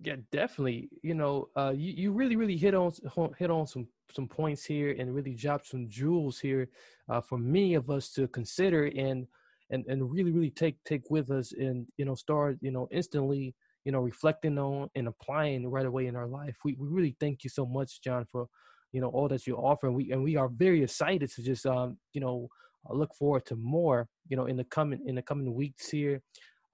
yeah, 0.00 0.16
definitely. 0.30 0.88
You 1.02 1.14
know, 1.14 1.48
uh, 1.56 1.72
you, 1.74 1.92
you 1.92 2.12
really, 2.12 2.36
really 2.36 2.56
hit 2.56 2.74
on 2.74 2.92
hit 3.38 3.50
on 3.50 3.66
some 3.66 3.88
some 4.14 4.28
points 4.28 4.64
here 4.64 4.96
and 4.98 5.14
really 5.14 5.34
dropped 5.34 5.68
some 5.68 5.88
jewels 5.88 6.38
here 6.38 6.68
uh, 7.08 7.20
for 7.20 7.38
many 7.38 7.74
of 7.74 7.90
us 7.90 8.10
to 8.12 8.28
consider 8.28 8.86
and 8.86 9.26
and 9.70 9.84
and 9.86 10.10
really, 10.10 10.32
really 10.32 10.50
take 10.50 10.82
take 10.84 11.10
with 11.10 11.30
us 11.30 11.52
and 11.52 11.86
you 11.96 12.04
know 12.04 12.14
start 12.14 12.58
you 12.60 12.70
know 12.70 12.88
instantly 12.90 13.54
you 13.84 13.92
know 13.92 14.00
reflecting 14.00 14.58
on 14.58 14.88
and 14.94 15.08
applying 15.08 15.68
right 15.68 15.86
away 15.86 16.06
in 16.06 16.16
our 16.16 16.26
life. 16.26 16.56
We 16.64 16.76
we 16.78 16.88
really 16.88 17.16
thank 17.18 17.44
you 17.44 17.50
so 17.50 17.66
much, 17.66 18.00
John, 18.02 18.24
for 18.24 18.46
you 18.92 19.00
know 19.00 19.08
all 19.08 19.28
that 19.28 19.46
you 19.46 19.56
offer 19.56 19.86
and 19.86 19.96
we 19.96 20.10
and 20.12 20.22
we 20.22 20.36
are 20.36 20.48
very 20.48 20.82
excited 20.82 21.30
to 21.32 21.42
just 21.42 21.66
um 21.66 21.98
you 22.12 22.20
know 22.20 22.48
I 22.88 22.94
look 22.94 23.14
forward 23.14 23.46
to 23.46 23.56
more, 23.56 24.08
you 24.28 24.36
know, 24.36 24.46
in 24.46 24.56
the 24.56 24.64
coming 24.64 25.00
in 25.06 25.14
the 25.14 25.22
coming 25.22 25.54
weeks 25.54 25.90
here. 25.90 26.22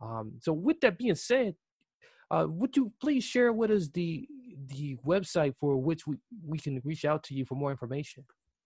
Um, 0.00 0.34
so, 0.40 0.52
with 0.52 0.80
that 0.80 0.98
being 0.98 1.14
said, 1.14 1.54
uh, 2.30 2.46
would 2.48 2.76
you 2.76 2.92
please 3.00 3.24
share 3.24 3.52
with 3.52 3.70
us 3.70 3.88
the 3.88 4.28
the 4.68 4.96
website 5.06 5.54
for 5.60 5.76
which 5.76 6.06
we, 6.06 6.16
we 6.44 6.58
can 6.58 6.80
reach 6.84 7.04
out 7.04 7.22
to 7.24 7.34
you 7.34 7.44
for 7.44 7.54
more 7.54 7.70
information? 7.70 8.24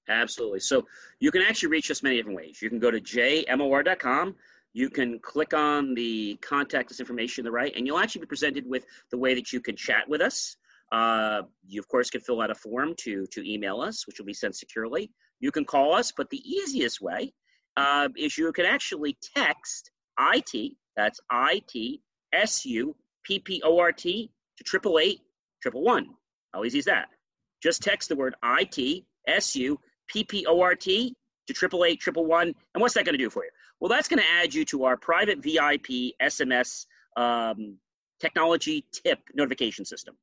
Absolutely. 0.09 0.61
So 0.61 0.87
you 1.21 1.31
can 1.31 1.43
actually 1.43 1.69
reach 1.69 1.91
us 1.91 2.03
many 2.03 2.17
different 2.17 2.37
ways. 2.37 2.61
You 2.61 2.69
can 2.69 2.79
go 2.79 2.91
to 2.91 3.01
jmor.com. 3.01 4.35
You 4.73 4.89
can 4.89 5.19
click 5.19 5.53
on 5.55 5.95
the 5.95 6.37
contact 6.41 6.91
us 6.91 7.01
information 7.01 7.45
to 7.45 7.49
the 7.49 7.53
right, 7.53 7.73
and 7.77 7.87
you'll 7.87 7.99
actually 7.99 8.21
be 8.21 8.27
presented 8.29 8.69
with 8.69 8.87
the 9.11 9.19
way 9.19 9.35
that 9.35 9.53
you 9.53 9.61
can 9.61 9.77
chat 9.77 10.09
with 10.09 10.21
us. 10.21 10.57
Uh, 10.93 11.43
you, 11.67 11.81
of 11.81 11.89
course, 11.89 12.11
can 12.11 12.21
fill 12.21 12.41
out 12.41 12.51
a 12.51 12.55
form 12.55 12.95
to, 12.99 13.27
to 13.33 13.49
email 13.49 13.81
us, 13.81 14.07
which 14.07 14.19
will 14.19 14.27
be 14.27 14.35
sent 14.35 14.57
securely. 14.57 15.11
You 15.41 15.51
can 15.51 15.65
call 15.65 15.95
us, 15.95 16.13
but 16.13 16.31
the 16.31 16.39
easiest 16.39 17.01
way 17.01 17.33
uh, 17.77 18.09
is 18.17 18.37
you 18.37 18.53
can 18.53 18.67
actually 18.67 19.17
text 19.37 19.91
IT, 20.19 20.73
that's 20.97 21.21
I 21.31 21.63
T 21.67 22.03
S 22.33 22.65
U 22.67 22.95
P 23.25 23.39
P 23.39 23.63
O 23.65 23.79
R 23.79 23.93
T, 23.93 24.31
to 24.59 24.65
triple 24.65 24.99
eight 24.99 25.21
triple 25.63 25.83
one. 25.83 26.07
How 26.53 26.65
easy 26.65 26.79
is 26.79 26.85
that? 26.87 27.09
Just 27.63 27.83
text 27.83 28.09
the 28.09 28.17
word 28.17 28.35
IT 28.45 29.05
S 29.27 29.57
U 29.57 29.79
P 30.09 30.25
P 30.25 30.47
O 30.47 30.61
R 30.61 30.75
T 30.75 31.15
to 31.47 31.55
triple 31.55 31.85
eight 31.85 32.01
triple 32.01 32.27
one. 32.27 32.55
And 32.75 32.83
what's 32.83 32.95
that 32.95 33.05
going 33.05 33.15
to 33.15 33.25
do 33.25 33.31
for 33.31 33.45
you? 33.45 33.51
Well, 33.81 33.89
that's 33.89 34.09
going 34.09 34.23
to 34.23 34.29
add 34.43 34.55
you 34.55 34.65
to 34.67 34.85
our 34.85 34.97
private 34.97 35.43
VIP 35.43 36.15
SMS 36.21 36.87
um, 37.17 37.79
technology 38.21 38.85
tip 38.93 39.21
notification 39.35 39.85
system. 39.85 40.17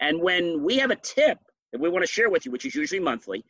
And 0.00 0.20
when 0.20 0.64
we 0.64 0.78
have 0.78 0.90
a 0.90 0.96
tip 0.96 1.38
that 1.72 1.80
we 1.80 1.88
want 1.88 2.04
to 2.04 2.10
share 2.10 2.28
with 2.28 2.44
you, 2.44 2.52
which 2.52 2.66
is 2.66 2.74
usually 2.74 3.00
monthly, 3.00 3.44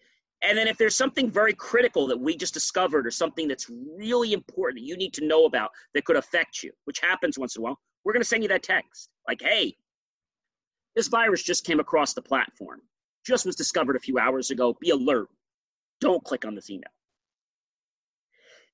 and 0.44 0.58
then 0.58 0.68
if 0.68 0.76
there's 0.76 0.96
something 0.96 1.30
very 1.30 1.54
critical 1.54 2.06
that 2.06 2.18
we 2.18 2.36
just 2.36 2.54
discovered 2.54 3.06
or 3.06 3.10
something 3.10 3.48
that's 3.48 3.70
really 3.70 4.32
important 4.32 4.80
that 4.80 4.86
you 4.86 4.96
need 4.96 5.14
to 5.14 5.26
know 5.26 5.46
about 5.46 5.70
that 5.94 6.04
could 6.04 6.16
affect 6.16 6.62
you, 6.62 6.70
which 6.84 7.00
happens 7.00 7.38
once 7.38 7.56
in 7.56 7.60
a 7.60 7.64
while, 7.64 7.78
we're 8.04 8.12
going 8.12 8.22
to 8.22 8.28
send 8.28 8.42
you 8.42 8.48
that 8.48 8.62
text 8.62 9.08
like, 9.26 9.40
hey, 9.42 9.74
this 10.94 11.08
virus 11.08 11.42
just 11.42 11.64
came 11.64 11.80
across 11.80 12.14
the 12.14 12.22
platform, 12.22 12.80
just 13.26 13.46
was 13.46 13.56
discovered 13.56 13.96
a 13.96 14.00
few 14.00 14.18
hours 14.18 14.50
ago. 14.50 14.76
Be 14.80 14.90
alert. 14.90 15.28
Don't 16.00 16.22
click 16.22 16.44
on 16.44 16.54
this 16.54 16.70
email. 16.70 16.90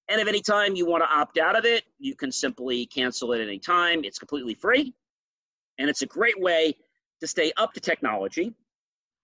And 0.08 0.20
if 0.20 0.26
any 0.26 0.40
time 0.40 0.74
you 0.74 0.86
want 0.86 1.04
to 1.04 1.08
opt 1.08 1.38
out 1.38 1.56
of 1.56 1.64
it, 1.64 1.84
you 1.98 2.16
can 2.16 2.32
simply 2.32 2.86
cancel 2.86 3.32
it 3.32 3.40
at 3.40 3.46
any 3.46 3.60
time. 3.60 4.02
It's 4.02 4.18
completely 4.18 4.54
free. 4.54 4.92
And 5.78 5.88
it's 5.88 6.02
a 6.02 6.06
great 6.06 6.38
way 6.40 6.74
to 7.20 7.26
stay 7.28 7.52
up 7.56 7.72
to 7.74 7.80
technology 7.80 8.54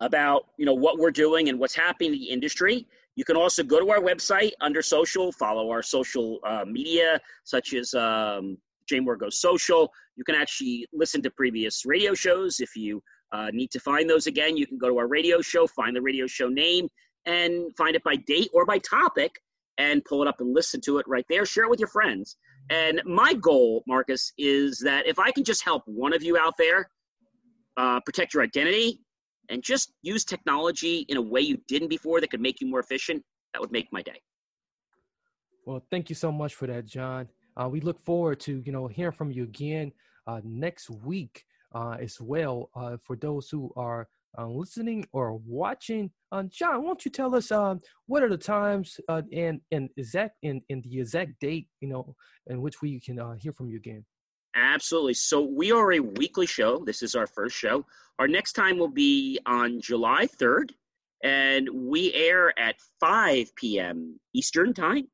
about 0.00 0.46
you 0.58 0.66
know 0.66 0.74
what 0.74 0.98
we're 0.98 1.10
doing 1.10 1.48
and 1.48 1.58
what's 1.58 1.74
happening 1.74 2.12
in 2.12 2.18
the 2.18 2.30
industry. 2.30 2.86
You 3.16 3.24
can 3.24 3.36
also 3.36 3.62
go 3.62 3.80
to 3.80 3.90
our 3.90 4.00
website 4.00 4.52
under 4.60 4.82
social, 4.82 5.32
follow 5.32 5.70
our 5.70 5.82
social 5.82 6.38
uh, 6.46 6.64
media 6.66 7.18
such 7.44 7.72
as 7.72 7.94
um, 7.94 8.58
JMOR 8.90 9.18
Goes 9.18 9.40
Social. 9.40 9.90
You 10.16 10.24
can 10.24 10.34
actually 10.34 10.86
listen 10.92 11.22
to 11.22 11.30
previous 11.30 11.86
radio 11.86 12.12
shows 12.12 12.60
if 12.60 12.76
you 12.76 13.02
uh, 13.32 13.48
need 13.52 13.70
to 13.70 13.80
find 13.80 14.08
those 14.08 14.26
again. 14.26 14.56
You 14.56 14.66
can 14.66 14.76
go 14.76 14.88
to 14.88 14.98
our 14.98 15.08
radio 15.08 15.40
show, 15.40 15.66
find 15.66 15.96
the 15.96 16.02
radio 16.02 16.26
show 16.26 16.48
name, 16.48 16.88
and 17.24 17.74
find 17.76 17.96
it 17.96 18.04
by 18.04 18.16
date 18.16 18.50
or 18.52 18.66
by 18.66 18.78
topic 18.78 19.32
and 19.78 20.04
pull 20.04 20.22
it 20.22 20.28
up 20.28 20.40
and 20.40 20.54
listen 20.54 20.80
to 20.82 20.98
it 20.98 21.06
right 21.08 21.24
there. 21.28 21.44
Share 21.44 21.64
it 21.64 21.70
with 21.70 21.80
your 21.80 21.88
friends. 21.88 22.36
And 22.70 23.00
my 23.04 23.34
goal, 23.34 23.82
Marcus, 23.86 24.32
is 24.38 24.78
that 24.84 25.06
if 25.06 25.18
I 25.18 25.30
can 25.30 25.44
just 25.44 25.64
help 25.64 25.82
one 25.86 26.12
of 26.12 26.22
you 26.22 26.36
out 26.36 26.54
there 26.58 26.90
uh, 27.76 28.00
protect 28.00 28.34
your 28.34 28.42
identity 28.42 29.00
and 29.48 29.62
just 29.62 29.92
use 30.02 30.24
technology 30.24 31.06
in 31.08 31.16
a 31.16 31.22
way 31.22 31.40
you 31.40 31.58
didn't 31.68 31.88
before 31.88 32.20
that 32.20 32.30
could 32.30 32.40
make 32.40 32.60
you 32.60 32.66
more 32.66 32.80
efficient, 32.80 33.22
that 33.52 33.60
would 33.60 33.72
make 33.72 33.88
my 33.92 34.02
day. 34.02 34.20
Well, 35.64 35.82
thank 35.90 36.08
you 36.08 36.14
so 36.14 36.30
much 36.30 36.54
for 36.54 36.66
that, 36.66 36.86
John. 36.86 37.28
Uh, 37.56 37.68
we 37.68 37.80
look 37.80 37.98
forward 38.00 38.38
to 38.40 38.62
you 38.64 38.72
know 38.72 38.86
hearing 38.86 39.12
from 39.12 39.30
you 39.30 39.44
again 39.44 39.92
uh, 40.26 40.40
next 40.44 40.90
week 40.90 41.44
uh, 41.74 41.96
as 42.00 42.20
well. 42.20 42.70
Uh, 42.74 42.96
for 43.04 43.16
those 43.16 43.48
who 43.50 43.72
are 43.76 44.08
uh, 44.38 44.46
listening 44.46 45.06
or 45.12 45.34
watching. 45.46 46.10
Uh, 46.30 46.42
John, 46.44 46.84
won't 46.84 47.04
you 47.04 47.10
tell 47.10 47.34
us 47.34 47.50
uh, 47.50 47.76
what 48.06 48.22
are 48.22 48.28
the 48.28 48.36
times 48.36 49.00
and 49.08 49.60
and 49.70 49.88
exact 49.96 50.36
in 50.42 50.60
in 50.68 50.82
the 50.82 51.00
exact 51.00 51.40
date 51.40 51.68
you 51.80 51.88
know 51.88 52.14
in 52.46 52.60
which 52.60 52.82
we 52.82 53.00
can 53.00 53.18
hear 53.38 53.52
from 53.52 53.70
you 53.70 53.76
again? 53.76 54.04
Absolutely. 54.56 55.14
So 55.14 55.42
we 55.42 55.70
are 55.70 55.92
a 55.92 56.00
weekly 56.00 56.46
show. 56.46 56.82
This 56.84 57.02
is 57.02 57.14
our 57.14 57.26
first 57.26 57.54
show. 57.54 57.84
Our 58.18 58.26
next 58.26 58.54
time 58.54 58.78
will 58.78 58.88
be 58.88 59.38
on 59.44 59.80
July 59.80 60.26
third, 60.26 60.72
and 61.22 61.68
we 61.70 62.12
air 62.14 62.58
at 62.58 62.76
five 62.98 63.54
p.m. 63.56 64.18
Eastern 64.34 64.72
time. 64.72 65.08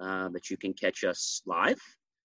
Uh, 0.00 0.28
that 0.28 0.48
you 0.48 0.56
can 0.56 0.72
catch 0.72 1.02
us 1.02 1.42
live. 1.44 1.80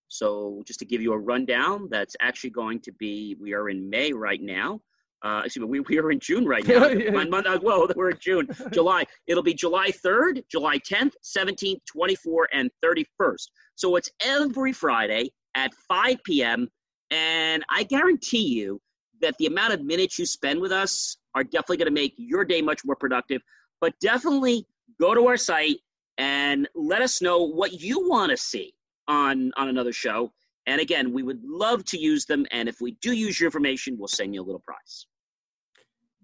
So 0.08 0.62
just 0.67 0.77
to 0.79 0.86
give 0.86 1.01
you 1.01 1.12
a 1.13 1.17
rundown, 1.17 1.88
that's 1.89 2.15
actually 2.21 2.51
going 2.51 2.82
to 2.82 2.91
be. 2.91 3.36
We 3.41 3.53
are 3.53 3.69
in 3.69 3.89
May 3.89 4.13
right 4.13 4.41
now. 4.41 4.79
Uh, 5.23 5.41
excuse 5.45 5.63
me, 5.63 5.69
we, 5.69 5.79
we 5.79 5.97
are 5.97 6.12
in 6.12 6.19
June 6.19 6.45
right 6.45 6.67
now. 6.67 6.86
yeah. 6.89 7.10
month, 7.10 7.47
uh, 7.47 7.58
well, 7.63 7.88
we're 7.95 8.12
in 8.12 8.19
June, 8.19 8.47
July. 8.71 9.06
It'll 9.25 9.41
be 9.41 9.53
July 9.53 9.89
3rd, 9.89 10.43
July 10.51 10.77
10th, 10.79 11.13
17th, 11.23 11.79
24th, 11.97 12.45
and 12.51 12.69
31st. 12.86 13.47
So 13.75 13.95
it's 13.95 14.10
every 14.23 14.73
Friday 14.73 15.32
at 15.56 15.74
5 15.88 16.24
p.m. 16.24 16.68
And 17.12 17.63
I 17.70 17.84
guarantee 17.84 18.48
you 18.48 18.82
that 19.22 19.36
the 19.38 19.46
amount 19.46 19.74
of 19.74 19.84
minutes 19.84 20.20
you 20.20 20.26
spend 20.26 20.60
with 20.60 20.72
us 20.72 21.18
are 21.36 21.44
definitely 21.44 21.78
going 21.78 21.88
to 21.88 21.94
make 21.94 22.13
your 22.18 22.46
day 22.46 22.62
much 22.62 22.82
more 22.86 22.96
productive. 22.96 23.42
But 23.82 23.94
definitely 24.00 24.66
go 25.00 25.13
to 25.13 25.28
our 25.28 25.38
site 25.38 25.78
and 26.18 26.68
let 26.76 27.02
us 27.02 27.22
know 27.22 27.39
what 27.39 27.74
you 27.74 28.08
want 28.08 28.32
to 28.32 28.38
see 28.38 28.74
on, 29.08 29.52
on 29.58 29.68
another 29.70 29.94
show. 29.94 30.32
And 30.66 30.80
again, 30.80 31.12
we 31.12 31.24
would 31.24 31.42
love 31.44 31.84
to 31.86 31.98
use 32.00 32.26
them. 32.26 32.46
And 32.52 32.70
if 32.70 32.80
we 32.80 32.92
do 33.02 33.12
use 33.13 33.39
your 33.39 33.48
information, 33.48 33.98
we'll 33.98 34.08
send 34.08 34.34
you 34.34 34.42
a 34.42 34.46
little 34.46 34.62
prize. 34.62 35.08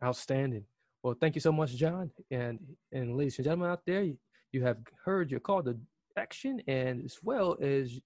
Outstanding. 0.04 0.64
Well, 1.04 1.16
thank 1.20 1.36
you 1.36 1.42
so 1.42 1.52
much, 1.52 1.76
John. 1.76 2.12
And 2.32 2.60
and 2.92 3.16
ladies 3.18 3.38
and 3.38 3.46
gentlemen 3.46 3.70
out 3.70 3.86
there, 3.86 4.04
you 4.52 4.64
have 4.64 4.78
heard 5.04 5.32
your 5.32 5.40
call 5.40 5.64
to 5.64 5.78
action, 6.18 6.62
and 6.68 7.04
as 7.04 7.18
well 7.24 7.58
as 7.62 8.00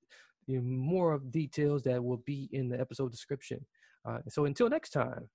you 0.48 0.58
know, 0.58 0.64
more 0.64 1.14
of 1.14 1.32
details 1.32 1.84
that 1.84 2.04
will 2.04 2.18
be 2.26 2.50
in 2.52 2.70
the 2.70 2.80
episode 2.80 3.12
description. 3.12 3.66
Uh, 4.06 4.20
so 4.30 4.46
until 4.46 4.70
next 4.70 4.92
time. 4.92 5.30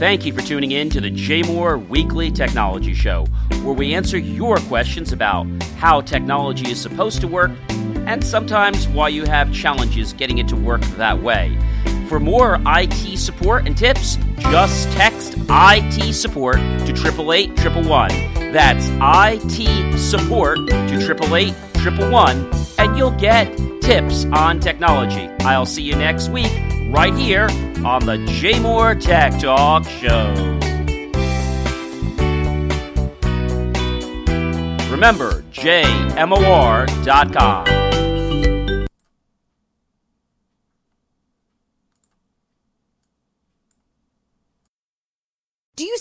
Thank 0.00 0.24
you 0.24 0.32
for 0.32 0.40
tuning 0.40 0.72
in 0.72 0.88
to 0.90 1.00
the 1.02 1.10
JMOR 1.10 1.86
Weekly 1.88 2.30
Technology 2.30 2.94
Show, 2.94 3.26
where 3.62 3.74
we 3.74 3.92
answer 3.92 4.16
your 4.16 4.56
questions 4.56 5.12
about 5.12 5.46
how 5.76 6.00
technology 6.00 6.70
is 6.70 6.80
supposed 6.80 7.20
to 7.20 7.28
work 7.28 7.50
and 8.06 8.24
sometimes 8.24 8.88
why 8.88 9.08
you 9.08 9.26
have 9.26 9.52
challenges 9.52 10.14
getting 10.14 10.38
it 10.38 10.48
to 10.48 10.56
work 10.56 10.80
that 10.96 11.22
way. 11.22 11.58
For 12.08 12.18
more 12.18 12.58
IT 12.66 13.18
support 13.18 13.66
and 13.66 13.76
tips, 13.76 14.16
just 14.38 14.90
text 14.92 15.09
IT 15.48 16.14
support 16.14 16.56
to 16.56 16.92
888 16.92 17.56
That's 18.52 18.86
IT 19.02 19.98
support 19.98 20.58
to 20.68 20.74
888 20.74 21.54
and 22.78 22.96
you'll 22.96 23.10
get 23.12 23.56
tips 23.80 24.24
on 24.26 24.60
technology. 24.60 25.28
I'll 25.40 25.66
see 25.66 25.82
you 25.82 25.96
next 25.96 26.28
week 26.28 26.52
right 26.90 27.14
here 27.14 27.48
on 27.84 28.04
the 28.06 28.18
JMOR 28.40 29.00
Tech 29.00 29.38
Talk 29.40 29.84
Show. 29.84 30.34
Remember, 34.90 35.42
jmor.com. 35.52 36.20